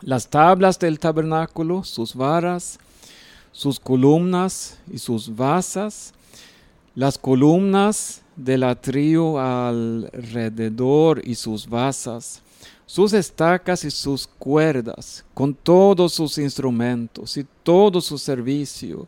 Las 0.00 0.28
tablas 0.28 0.76
del 0.80 0.98
tabernáculo, 0.98 1.84
sus 1.84 2.16
varas, 2.16 2.80
sus 3.52 3.78
columnas 3.78 4.76
y 4.92 4.98
sus 4.98 5.32
basas, 5.36 6.12
las 6.96 7.16
columnas 7.16 8.22
del 8.34 8.64
atrio 8.64 9.38
alrededor 9.38 11.22
y 11.24 11.36
sus 11.36 11.68
basas, 11.68 12.42
sus 12.86 13.12
estacas 13.12 13.84
y 13.84 13.90
sus 13.92 14.26
cuerdas, 14.26 15.24
con 15.32 15.54
todos 15.54 16.14
sus 16.14 16.38
instrumentos 16.38 17.36
y 17.36 17.46
todo 17.62 18.00
su 18.00 18.18
servicio, 18.18 19.06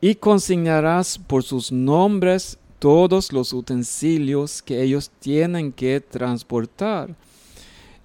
y 0.00 0.16
consignarás 0.16 1.16
por 1.16 1.44
sus 1.44 1.70
nombres 1.70 2.58
todos 2.78 3.32
los 3.32 3.52
utensilios 3.52 4.62
que 4.62 4.82
ellos 4.82 5.10
tienen 5.18 5.72
que 5.72 6.00
transportar. 6.00 7.14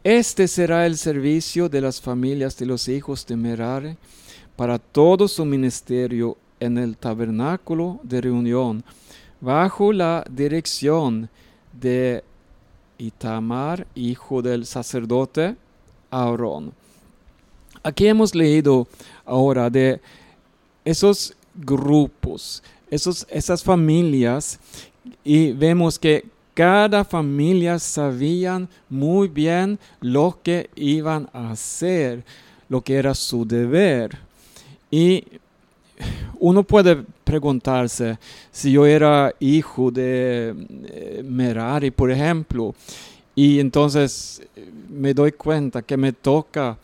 Este 0.04 0.48
será 0.48 0.86
el 0.86 0.98
servicio 0.98 1.70
de 1.70 1.82
las 1.82 2.02
familias 2.02 2.58
de 2.58 2.66
los 2.66 2.88
hijos 2.88 3.26
de 3.26 3.38
Merari 3.38 3.98
para 4.56 4.78
todo 4.78 5.28
su 5.28 5.46
ministerio 5.46 6.38
en 6.60 6.78
el 6.78 6.98
tabernáculo 6.98 8.00
de 8.04 8.22
reunión, 8.22 8.84
bajo 9.42 9.94
la 9.94 10.26
dirección 10.30 11.30
de 11.72 12.24
Itamar, 12.98 13.88
hijo 13.96 14.42
del 14.42 14.66
sacerdote 14.66 15.56
Aarón. 16.12 16.74
Aquí 17.82 18.08
hemos 18.08 18.34
leído 18.34 18.88
ahora 19.26 19.70
de 19.70 20.00
esos 20.86 21.34
grupos, 21.56 22.64
esas 22.93 23.63
familias, 23.63 24.60
y 25.23 25.51
vemos 25.51 25.99
que 25.99 26.25
cada 26.53 27.03
familia 27.03 27.79
sabían 27.79 28.69
muy 28.89 29.27
bien 29.27 29.79
lo 30.01 30.38
que 30.43 30.69
iban 30.75 31.27
a 31.34 31.51
hacer, 31.51 32.23
lo 32.69 32.82
que 32.82 32.95
era 32.95 33.13
su 33.15 33.45
deber. 33.45 34.17
Y 34.91 35.23
uno 36.39 36.63
puede 36.63 37.03
preguntarse 37.23 38.19
si 38.51 38.73
yo 38.73 38.86
era 38.86 39.34
hijo 39.39 39.89
de 39.89 40.53
eh, 40.86 41.23
Merari, 41.25 41.89
por 41.89 42.12
ejemplo, 42.12 42.75
y 43.36 43.60
entonces 43.60 44.41
eh, 44.56 44.69
me 44.89 45.13
doy 45.13 45.32
cuenta 45.32 45.82
que 45.82 45.97
me 45.97 46.13
toca 46.13 46.77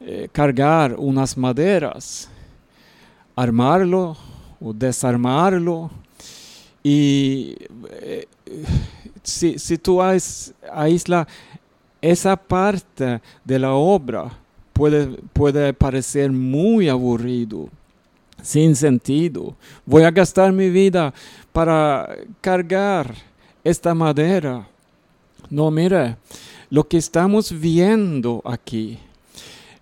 eh, 0.00 0.28
cargar 0.32 0.96
unas 0.98 1.36
maderas, 1.36 2.28
armarlo 3.36 4.16
o 4.62 4.72
desarmarlo. 4.72 5.90
Y 6.82 7.56
si, 9.22 9.58
si, 9.58 9.78
tú 9.78 10.00
aíslas 10.02 11.26
esa 12.00 12.36
parte 12.36 13.20
de 13.44 13.58
la 13.58 13.72
obra, 13.72 14.32
puede, 14.72 15.06
puede 15.32 15.72
parecer 15.72 16.32
muy 16.32 16.88
aburrido, 16.88 17.68
sin 18.42 18.74
sentido. 18.74 19.54
Voy 19.86 20.02
a 20.02 20.10
gastar 20.10 20.52
mi 20.52 20.70
vida 20.70 21.14
para 21.52 22.16
cargar 22.40 23.14
esta 23.62 23.94
madera. 23.94 24.66
No, 25.48 25.70
mire, 25.70 26.16
lo 26.70 26.88
que 26.88 26.96
estamos 26.96 27.52
viendo 27.52 28.42
aquí, 28.44 28.98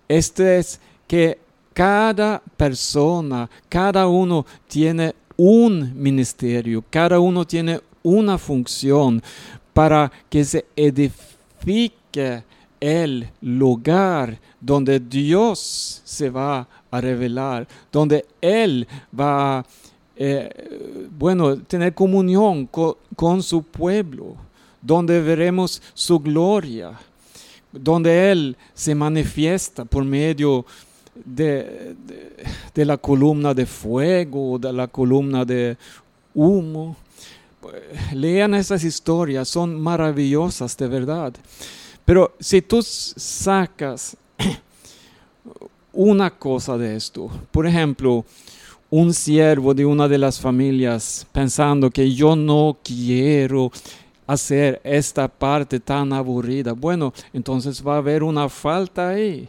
este 0.07 0.59
es 0.59 0.79
que 1.07 1.39
cada 1.73 2.41
persona, 2.57 3.49
cada 3.69 4.07
uno 4.07 4.45
tiene 4.67 5.15
un 5.37 5.93
ministerio, 5.95 6.83
cada 6.89 7.19
uno 7.19 7.45
tiene 7.45 7.79
una 8.03 8.37
función 8.37 9.21
para 9.73 10.11
que 10.29 10.43
se 10.43 10.65
edifique 10.75 12.43
el 12.79 13.29
lugar 13.41 14.39
donde 14.59 14.99
Dios 14.99 16.01
se 16.03 16.29
va 16.29 16.67
a 16.89 17.01
revelar, 17.01 17.67
donde 17.91 18.25
Él 18.41 18.87
va 19.17 19.59
a, 19.59 19.65
eh, 20.15 21.07
bueno, 21.17 21.57
tener 21.57 21.93
comunión 21.93 22.67
con, 22.67 23.43
su 23.43 23.63
pueblo, 23.63 24.35
donde 24.81 25.21
veremos 25.21 25.81
su 25.93 26.19
gloria, 26.19 26.99
donde 27.71 28.31
Él 28.31 28.57
se 28.73 28.93
manifiesta 28.93 29.85
por 29.85 30.03
medio 30.03 30.65
de, 30.65 30.90
de, 31.15 31.95
la 32.75 32.97
columna 32.97 33.53
de 33.53 33.65
fuego, 33.65 34.57
de 34.59 34.73
la 34.73 34.87
columna 34.87 35.45
de 35.45 35.77
humo. 36.33 36.95
Lean 38.13 38.55
esas 38.55 38.83
historias, 38.83 39.47
son 39.47 39.79
maravillosas 39.79 40.75
de 40.77 40.87
verdad. 40.87 41.33
Pero 42.05 42.35
si 42.39 42.61
tú 42.61 42.81
sacas 42.81 44.17
una 45.93 46.31
cosa 46.31 46.77
de 46.77 46.95
esto, 46.95 47.29
por 47.51 47.67
ejemplo, 47.67 48.25
un 48.89 49.13
siervo 49.13 49.73
de 49.73 49.85
una 49.85 50.07
de 50.07 50.17
las 50.17 50.39
familias 50.39 51.25
pensando 51.31 51.89
que 51.89 52.13
yo 52.13 52.35
no 52.35 52.77
quiero 52.83 53.71
hacer 54.25 54.81
esta 54.83 55.27
parte 55.27 55.79
tan 55.79 56.11
aburrida, 56.11 56.73
bueno, 56.73 57.13
entonces 57.31 57.85
va 57.85 57.95
a 57.95 57.99
haber 57.99 58.23
una 58.23 58.49
falta 58.49 59.09
ahí. 59.09 59.47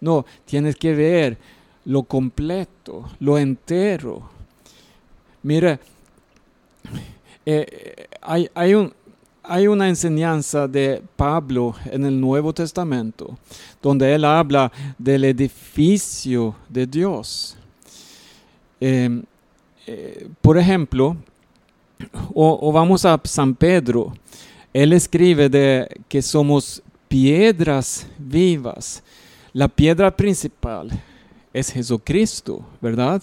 No, 0.00 0.24
tienes 0.44 0.76
que 0.76 0.94
ver 0.94 1.38
lo 1.84 2.02
completo, 2.02 3.08
lo 3.20 3.38
entero. 3.38 4.22
Mira, 5.42 5.78
eh, 7.44 8.06
hay, 8.20 8.48
hay, 8.54 8.74
un, 8.74 8.92
hay 9.42 9.66
una 9.66 9.88
enseñanza 9.88 10.68
de 10.68 11.02
Pablo 11.16 11.74
en 11.86 12.04
el 12.04 12.20
Nuevo 12.20 12.52
Testamento 12.52 13.38
donde 13.82 14.14
él 14.14 14.24
habla 14.24 14.70
del 14.98 15.24
edificio 15.24 16.54
de 16.68 16.86
Dios. 16.86 17.56
Em, 18.80 19.22
eh, 19.86 20.28
por 20.40 20.58
ejemplo, 20.58 21.16
o, 22.32 22.72
vamos 22.72 23.04
a 23.04 23.20
San 23.24 23.54
Pedro, 23.54 24.12
él 24.72 24.92
escribe 24.92 25.48
de 25.48 25.86
que 26.08 26.22
somos 26.22 26.82
piedras 27.08 28.06
vivas. 28.18 29.02
La 29.52 29.68
piedra 29.68 30.16
principal 30.16 30.90
es 31.52 31.72
Jesucristo, 31.72 32.64
¿verdad? 32.80 33.22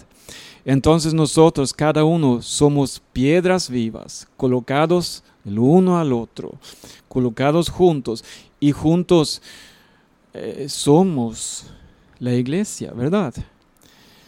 Entonces 0.66 1.14
nosotros, 1.14 1.74
cada 1.74 2.04
uno, 2.04 2.42
somos 2.42 3.02
piedras 3.14 3.70
vivas, 3.70 4.28
colocados 4.36 5.24
el 5.46 5.60
uno 5.60 5.98
al 5.98 6.12
otro, 6.12 6.56
colocados 7.08 7.70
juntos 7.70 8.26
y 8.60 8.74
juntos 8.74 9.42
eh, 10.34 10.68
somos 10.68 11.68
la 12.20 12.34
iglesia, 12.34 12.92
¿verdad? 12.92 13.34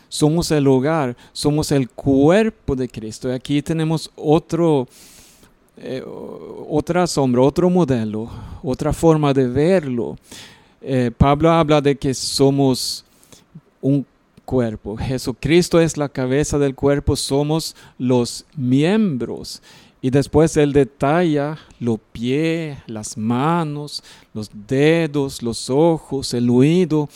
Somos 0.08 0.50
el 0.52 0.66
hogar, 0.68 1.18
somos 1.34 1.72
el 1.72 1.90
cuerpo 1.90 2.76
de 2.76 2.88
Cristo. 2.88 3.30
Y 3.30 3.34
aquí 3.34 3.62
tenemos 3.62 4.10
otro, 4.16 4.88
eh, 5.78 6.04
otra 6.70 7.06
sombra, 7.06 7.42
otro 7.42 7.70
modelo, 7.70 8.30
otra 8.64 8.94
forma 8.94 9.34
de 9.34 9.48
verlo. 9.48 10.16
Eh, 10.82 11.12
Pablo 11.18 11.52
habla 11.52 11.82
de 11.82 11.96
que 11.98 12.14
somos 12.14 13.04
un 13.82 14.06
cuerpo. 14.46 14.98
Jesucristo 14.98 15.80
es 15.80 15.98
la 15.98 16.10
cabeza 16.10 16.58
del 16.58 16.76
cuerpo, 16.76 17.16
somos 17.16 17.76
los 17.98 18.46
miembros. 18.56 19.62
Y 20.02 20.10
después 20.10 20.56
él 20.56 20.72
detalla 20.72 21.58
los 21.80 22.00
pies, 22.12 22.78
las 22.88 23.18
manos, 23.18 24.02
los 24.34 24.50
dedos, 24.68 25.44
los 25.44 25.70
ojos, 25.70 26.34
el 26.34 26.50
oído, 26.50 27.10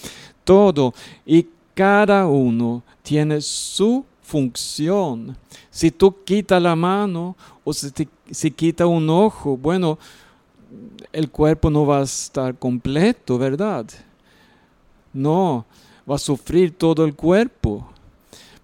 todo. 0.43 0.93
Y 1.25 1.47
cada 1.73 2.27
uno 2.27 2.83
tiene 3.01 3.39
su 3.39 4.03
función. 4.21 5.37
Si 5.71 5.91
tú 5.91 6.23
quitas 6.25 6.61
la 6.61 6.75
mano 6.75 7.37
o 7.63 7.71
si, 7.73 7.89
si 8.29 8.51
quita 8.51 8.85
un 8.85 9.09
ojo, 9.09 9.55
bueno, 9.55 9.97
el 11.11 11.29
cuerpo 11.29 11.69
no 11.69 11.85
va 11.85 11.99
a 11.99 12.03
estar 12.03 12.57
completo, 12.57 13.37
¿verdad? 13.37 13.85
No, 15.13 15.65
va 16.09 16.15
a 16.15 16.19
sufrir 16.19 16.75
todo 16.77 17.05
el 17.05 17.15
cuerpo. 17.15 17.87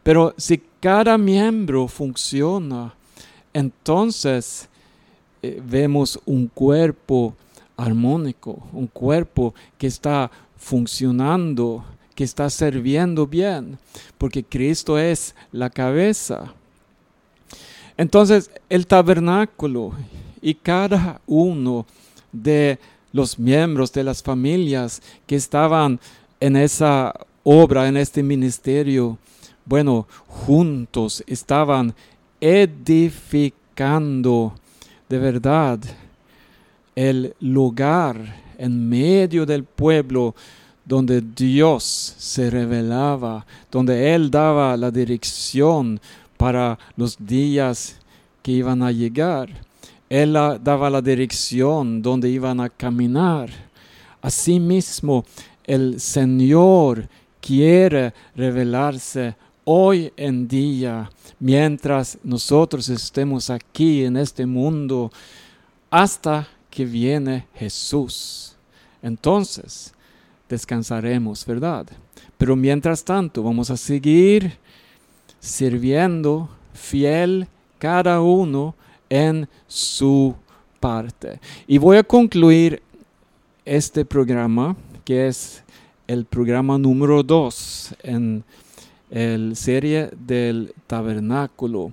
Pero 0.03 0.33
si 0.37 0.61
cada 0.79 1.17
miembro 1.17 1.87
funciona, 1.87 2.93
entonces 3.53 4.67
eh, 5.41 5.61
vemos 5.63 6.19
un 6.25 6.47
cuerpo 6.47 7.35
armónico, 7.77 8.67
un 8.73 8.87
cuerpo 8.87 9.53
que 9.77 9.87
está 9.87 10.29
funcionando, 10.57 11.83
que 12.15 12.23
está 12.23 12.49
sirviendo 12.49 13.25
bien, 13.25 13.77
porque 14.17 14.43
Cristo 14.43 14.97
es 14.97 15.35
la 15.51 15.69
cabeza. 15.69 16.53
Entonces, 17.95 18.51
el 18.69 18.87
tabernáculo 18.87 19.93
y 20.41 20.53
cada 20.53 21.21
uno 21.27 21.85
de 22.31 22.77
los 23.11 23.39
miembros 23.39 23.91
de 23.91 24.03
las 24.03 24.21
familias 24.21 25.01
que 25.25 25.35
estaban 25.35 25.99
en 26.39 26.55
esa 26.55 27.15
obra, 27.43 27.87
en 27.87 27.97
este 27.97 28.21
ministerio, 28.23 29.17
bueno, 29.65 30.07
juntos 30.27 31.23
estaban 31.27 31.93
edificando 32.41 34.55
de 35.07 35.17
verdad 35.17 35.79
el 36.95 37.35
lugar 37.39 38.35
en 38.57 38.89
medio 38.89 39.45
del 39.45 39.63
pueblo 39.63 40.35
donde 40.85 41.21
Dios 41.21 42.15
se 42.17 42.49
revelaba, 42.49 43.45
donde 43.71 44.13
Él 44.13 44.29
daba 44.31 44.75
la 44.75 44.91
dirección 44.91 46.01
para 46.35 46.77
los 46.95 47.15
días 47.19 47.97
que 48.41 48.53
iban 48.53 48.81
a 48.81 48.91
llegar. 48.91 49.68
Él 50.09 50.33
daba 50.33 50.89
la 50.89 51.01
dirección 51.01 52.01
donde 52.01 52.29
iban 52.29 52.59
a 52.59 52.69
caminar. 52.69 53.49
Asimismo, 54.21 55.23
el 55.65 55.99
Señor 55.99 57.07
quiere 57.39 58.13
revelarse 58.35 59.35
hoy 59.63 60.11
en 60.17 60.47
día, 60.47 61.11
mientras 61.39 62.17
nosotros 62.23 62.89
estemos 62.89 63.51
aquí 63.51 64.03
en 64.03 64.17
este 64.17 64.47
mundo, 64.47 65.11
hasta 65.91 66.47
que 66.71 66.85
viene 66.85 67.45
Jesús. 67.53 68.55
Entonces, 69.03 69.93
descansaremos, 70.49 71.45
¿verdad? 71.45 71.85
Pero 72.37 72.55
mientras 72.55 73.03
tanto, 73.03 73.43
vamos 73.43 73.69
a 73.69 73.77
seguir 73.77 74.57
sirviendo 75.39 76.49
fiel 76.73 77.47
cada 77.77 78.21
uno 78.21 78.73
en 79.09 79.47
su 79.67 80.35
parte. 80.79 81.39
Y 81.67 81.77
voy 81.77 81.97
a 81.97 82.03
concluir 82.03 82.81
este 83.65 84.05
programa, 84.05 84.75
que 85.03 85.27
es 85.27 85.63
el 86.07 86.25
programa 86.25 86.77
número 86.77 87.23
2 87.23 87.95
en 88.03 88.43
la 89.11 89.55
serie 89.55 90.09
del 90.17 90.73
tabernáculo. 90.87 91.91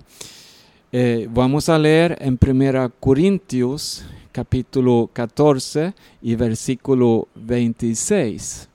Eh, 0.91 1.27
vamos 1.29 1.67
a 1.69 1.77
leer 1.77 2.17
en 2.21 2.39
1 2.41 2.91
Corintios 2.99 4.05
capítulo 4.31 5.09
14 5.13 5.95
y 6.21 6.35
versículo 6.35 7.27
26. 7.33 8.69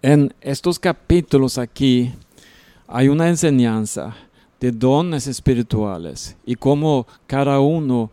En 0.00 0.32
estos 0.40 0.78
capítulos 0.78 1.58
aquí 1.58 2.12
hay 2.86 3.08
una 3.08 3.28
enseñanza 3.28 4.14
de 4.62 4.70
dones 4.70 5.26
espirituales 5.26 6.36
y 6.46 6.54
cómo 6.54 7.04
cada 7.26 7.58
uno 7.58 8.12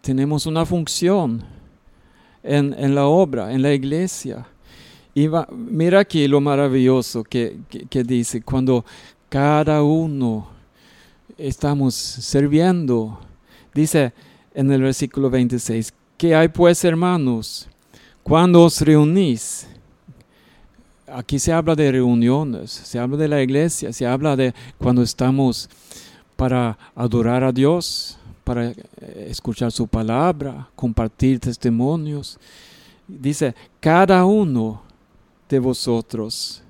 tenemos 0.00 0.46
una 0.46 0.66
función 0.66 1.44
en, 2.42 2.92
la 2.92 3.06
obra, 3.06 3.52
en 3.52 3.62
la 3.62 3.72
iglesia. 3.72 4.48
Y 5.14 5.28
mira 5.52 6.00
aquí 6.00 6.26
lo 6.26 6.40
maravilloso 6.40 7.22
que, 7.22 7.58
que 7.88 8.02
dice, 8.02 8.42
cuando 8.42 8.84
cada 9.28 9.84
uno 9.84 10.48
estamos 11.38 11.94
sirviendo, 11.94 13.20
dice, 13.72 14.12
en 14.54 14.72
el 14.72 14.82
versículo 14.82 15.30
26. 15.30 15.94
¿Qué 16.18 16.34
hay 16.34 16.48
pues, 16.48 16.84
hermanos? 16.84 17.68
Cuando 18.24 18.64
os 18.64 18.80
reunís, 18.80 19.68
aquí 21.06 21.38
se 21.38 21.52
habla 21.52 21.74
de 21.74 21.92
reuniones, 21.92 22.70
se 22.70 22.98
habla 22.98 23.16
de 23.16 23.28
la 23.28 23.42
iglesia, 23.42 23.92
se 23.92 24.06
habla 24.06 24.36
de 24.36 24.54
cuando 24.78 25.02
estamos 25.02 25.68
para 26.36 26.76
adorar 26.94 27.44
a 27.44 27.52
Dios, 27.52 28.18
para 28.42 28.70
eh, 28.70 28.76
escuchar 29.28 29.72
su 29.72 29.86
palabra, 29.86 30.68
compartir 30.74 31.40
testimonios. 31.40 32.38
Dice, 33.06 33.54
cada 33.80 34.24
uno 34.24 34.82
de 35.48 35.58
vosotros, 35.58 36.62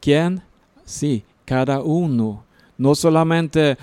¿quién? 0.00 0.42
Sí, 0.84 1.24
cada 1.44 1.80
uno, 1.80 2.44
no 2.78 2.94
solamente 2.94 3.76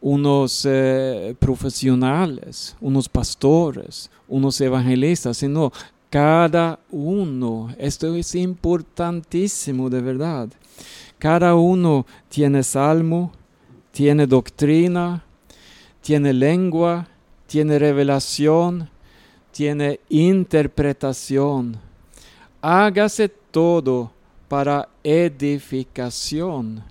unos 0.00 0.64
eh, 0.68 1.34
profesionales, 1.38 2.76
unos 2.80 3.08
pastores, 3.08 4.10
unos 4.28 4.60
evangelistas, 4.60 5.38
sino 5.38 5.72
cada 6.10 6.78
uno. 6.90 7.74
Esto 7.78 8.14
es 8.14 8.34
importantísimo 8.34 9.90
de 9.90 10.00
verdad. 10.00 10.48
Cada 11.18 11.54
uno 11.54 12.06
tiene 12.28 12.62
salmo, 12.62 13.32
tiene 13.90 14.26
doctrina, 14.26 15.24
tiene 16.00 16.32
lengua, 16.32 17.08
tiene 17.46 17.78
revelación, 17.78 18.88
tiene 19.50 20.00
interpretación. 20.08 21.76
Hágase 22.60 23.28
todo 23.28 24.12
para 24.48 24.88
edificación 25.02 26.82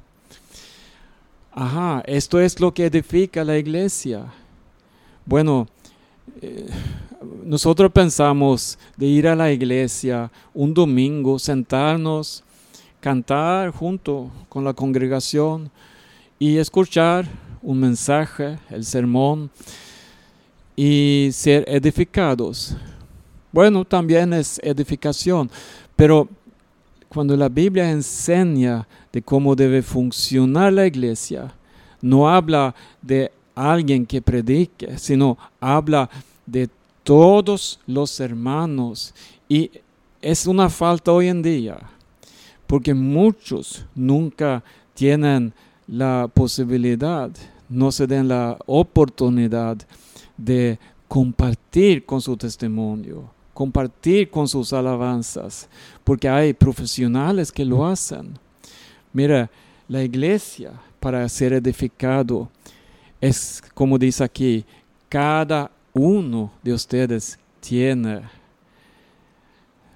Ajá, 1.59 2.03
esto 2.05 2.39
es 2.39 2.59
lo 2.59 2.71
que 2.71 2.85
edifica 2.85 3.43
la 3.43 3.57
iglesia. 3.57 4.31
Bueno, 5.25 5.67
eh, 6.39 6.67
nosotros 7.43 7.91
pensamos 7.91 8.77
de 8.95 9.05
ir 9.05 9.27
a 9.27 9.35
la 9.35 9.51
iglesia 9.51 10.31
un 10.53 10.73
domingo, 10.73 11.39
sentarnos, 11.39 12.43
cantar 12.99 13.71
junto 13.71 14.29
con 14.49 14.63
la 14.63 14.73
congregación 14.73 15.69
y 16.39 16.57
escuchar 16.57 17.25
un 17.61 17.79
mensaje, 17.79 18.57
el 18.69 18.85
sermón 18.85 19.49
y 20.75 21.29
ser 21.31 21.63
edificados. 21.67 22.75
Bueno, 23.51 23.83
también 23.85 24.33
es 24.33 24.59
edificación, 24.63 25.49
pero 25.95 26.27
cuando 27.07 27.35
la 27.35 27.49
Biblia 27.49 27.89
enseña 27.89 28.87
de 29.11 29.21
cómo 29.21 29.55
debe 29.55 29.81
funcionar 29.81 30.73
la 30.73 30.85
iglesia, 30.85 31.53
no 32.01 32.29
habla 32.29 32.75
de 33.01 33.31
alguien 33.55 34.05
que 34.05 34.21
predique, 34.21 34.97
sino 34.97 35.37
habla 35.59 36.09
de 36.45 36.69
todos 37.07 37.79
los 37.87 38.19
hermanos. 38.19 39.13
Y 39.47 39.71
es 40.21 40.45
una 40.45 40.69
falta 40.69 41.13
hoy 41.13 41.29
en 41.29 41.41
día, 41.41 41.79
porque 42.67 42.93
muchos 42.93 43.85
nunca 43.95 44.61
tienen 44.93 45.53
la 45.87 46.29
posibilidad, 46.33 47.31
no 47.69 47.93
se 47.93 48.07
den 48.07 48.27
la 48.27 48.57
oportunidad 48.65 49.77
de 50.35 50.77
compartir 51.07 52.05
con 52.05 52.19
su 52.19 52.35
testimonio 52.35 53.37
compartir 53.53 54.29
con 54.29 54.47
sus 54.47 54.71
alabanzas, 54.71 55.67
porque 56.03 56.29
hay 56.29 56.53
profesionales 56.53 57.51
que 57.51 57.65
lo 57.65 57.87
hacen. 57.87 58.37
Mira, 59.11 59.49
la 59.87 60.03
iglesia 60.03 60.73
para 60.99 61.27
ser 61.27 61.53
edificado 61.53 62.51
es 63.19 63.63
como 63.73 63.97
dice 63.97 64.23
aquí, 64.23 64.63
cada 65.09 65.71
uno 65.97 66.51
de 66.63 66.73
ustedes 66.73 67.39
tiene. 67.59 68.21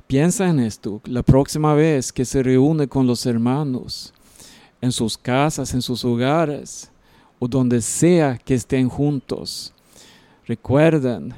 Piensa 0.07 0.49
en 0.49 0.59
esto, 0.59 1.01
la 1.05 1.23
próxima 1.23 1.73
vez 1.73 2.11
que 2.11 2.25
se 2.25 2.43
reúne 2.43 2.87
con 2.87 3.07
los 3.07 3.25
hermanos, 3.25 4.13
en 4.81 4.91
sus 4.91 5.17
casas, 5.17 5.73
en 5.73 5.81
sus 5.81 6.03
hogares, 6.03 6.91
o 7.39 7.47
donde 7.47 7.81
sea 7.81 8.37
que 8.37 8.55
estén 8.55 8.89
juntos, 8.89 9.73
recuerden 10.45 11.33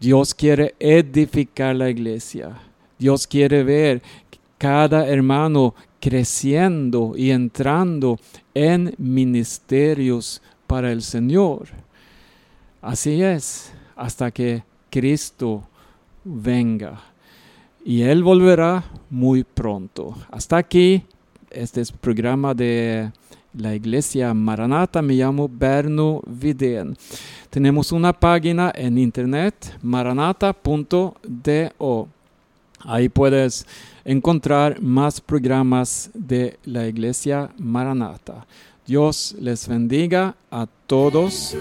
Dios 0.00 0.34
quiere 0.34 0.74
edificar 0.78 1.76
la 1.76 1.90
iglesia. 1.90 2.58
Dios 2.98 3.26
quiere 3.26 3.62
ver 3.62 4.02
cada 4.56 5.06
hermano 5.06 5.74
creciendo 6.00 7.12
y 7.16 7.30
entrando 7.30 8.18
en 8.54 8.94
ministerios 8.96 10.40
para 10.66 10.90
el 10.90 11.02
Señor. 11.02 11.68
Así 12.82 13.22
es, 13.22 13.72
hasta 13.94 14.30
que 14.30 14.62
Cristo 14.88 15.62
venga. 16.24 16.98
Y 17.84 18.00
Él 18.02 18.22
volverá 18.22 18.84
muy 19.10 19.44
pronto. 19.44 20.16
Hasta 20.30 20.56
aquí, 20.56 21.04
este 21.50 21.82
es 21.82 21.92
programa 21.92 22.54
de 22.54 23.12
la 23.52 23.74
iglesia 23.74 24.32
Maranata. 24.32 25.02
Me 25.02 25.12
llamo 25.14 25.46
Berno 25.46 26.22
Vidén. 26.26 26.96
Tenemos 27.50 27.92
una 27.92 28.14
página 28.14 28.72
en 28.74 28.96
internet, 28.96 29.76
maranata.do. 29.82 32.08
Ahí 32.82 33.10
puedes 33.10 33.66
encontrar 34.06 34.80
más 34.80 35.20
programas 35.20 36.10
de 36.14 36.58
la 36.64 36.86
iglesia 36.86 37.50
Maranata. 37.58 38.46
Dios 38.90 39.36
les 39.38 39.68
bendiga 39.68 40.34
a 40.50 40.66
todos. 40.88 41.54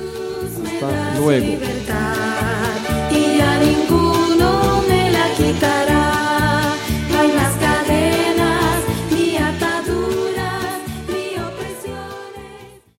Hasta 0.65 1.20
luego. 1.20 1.60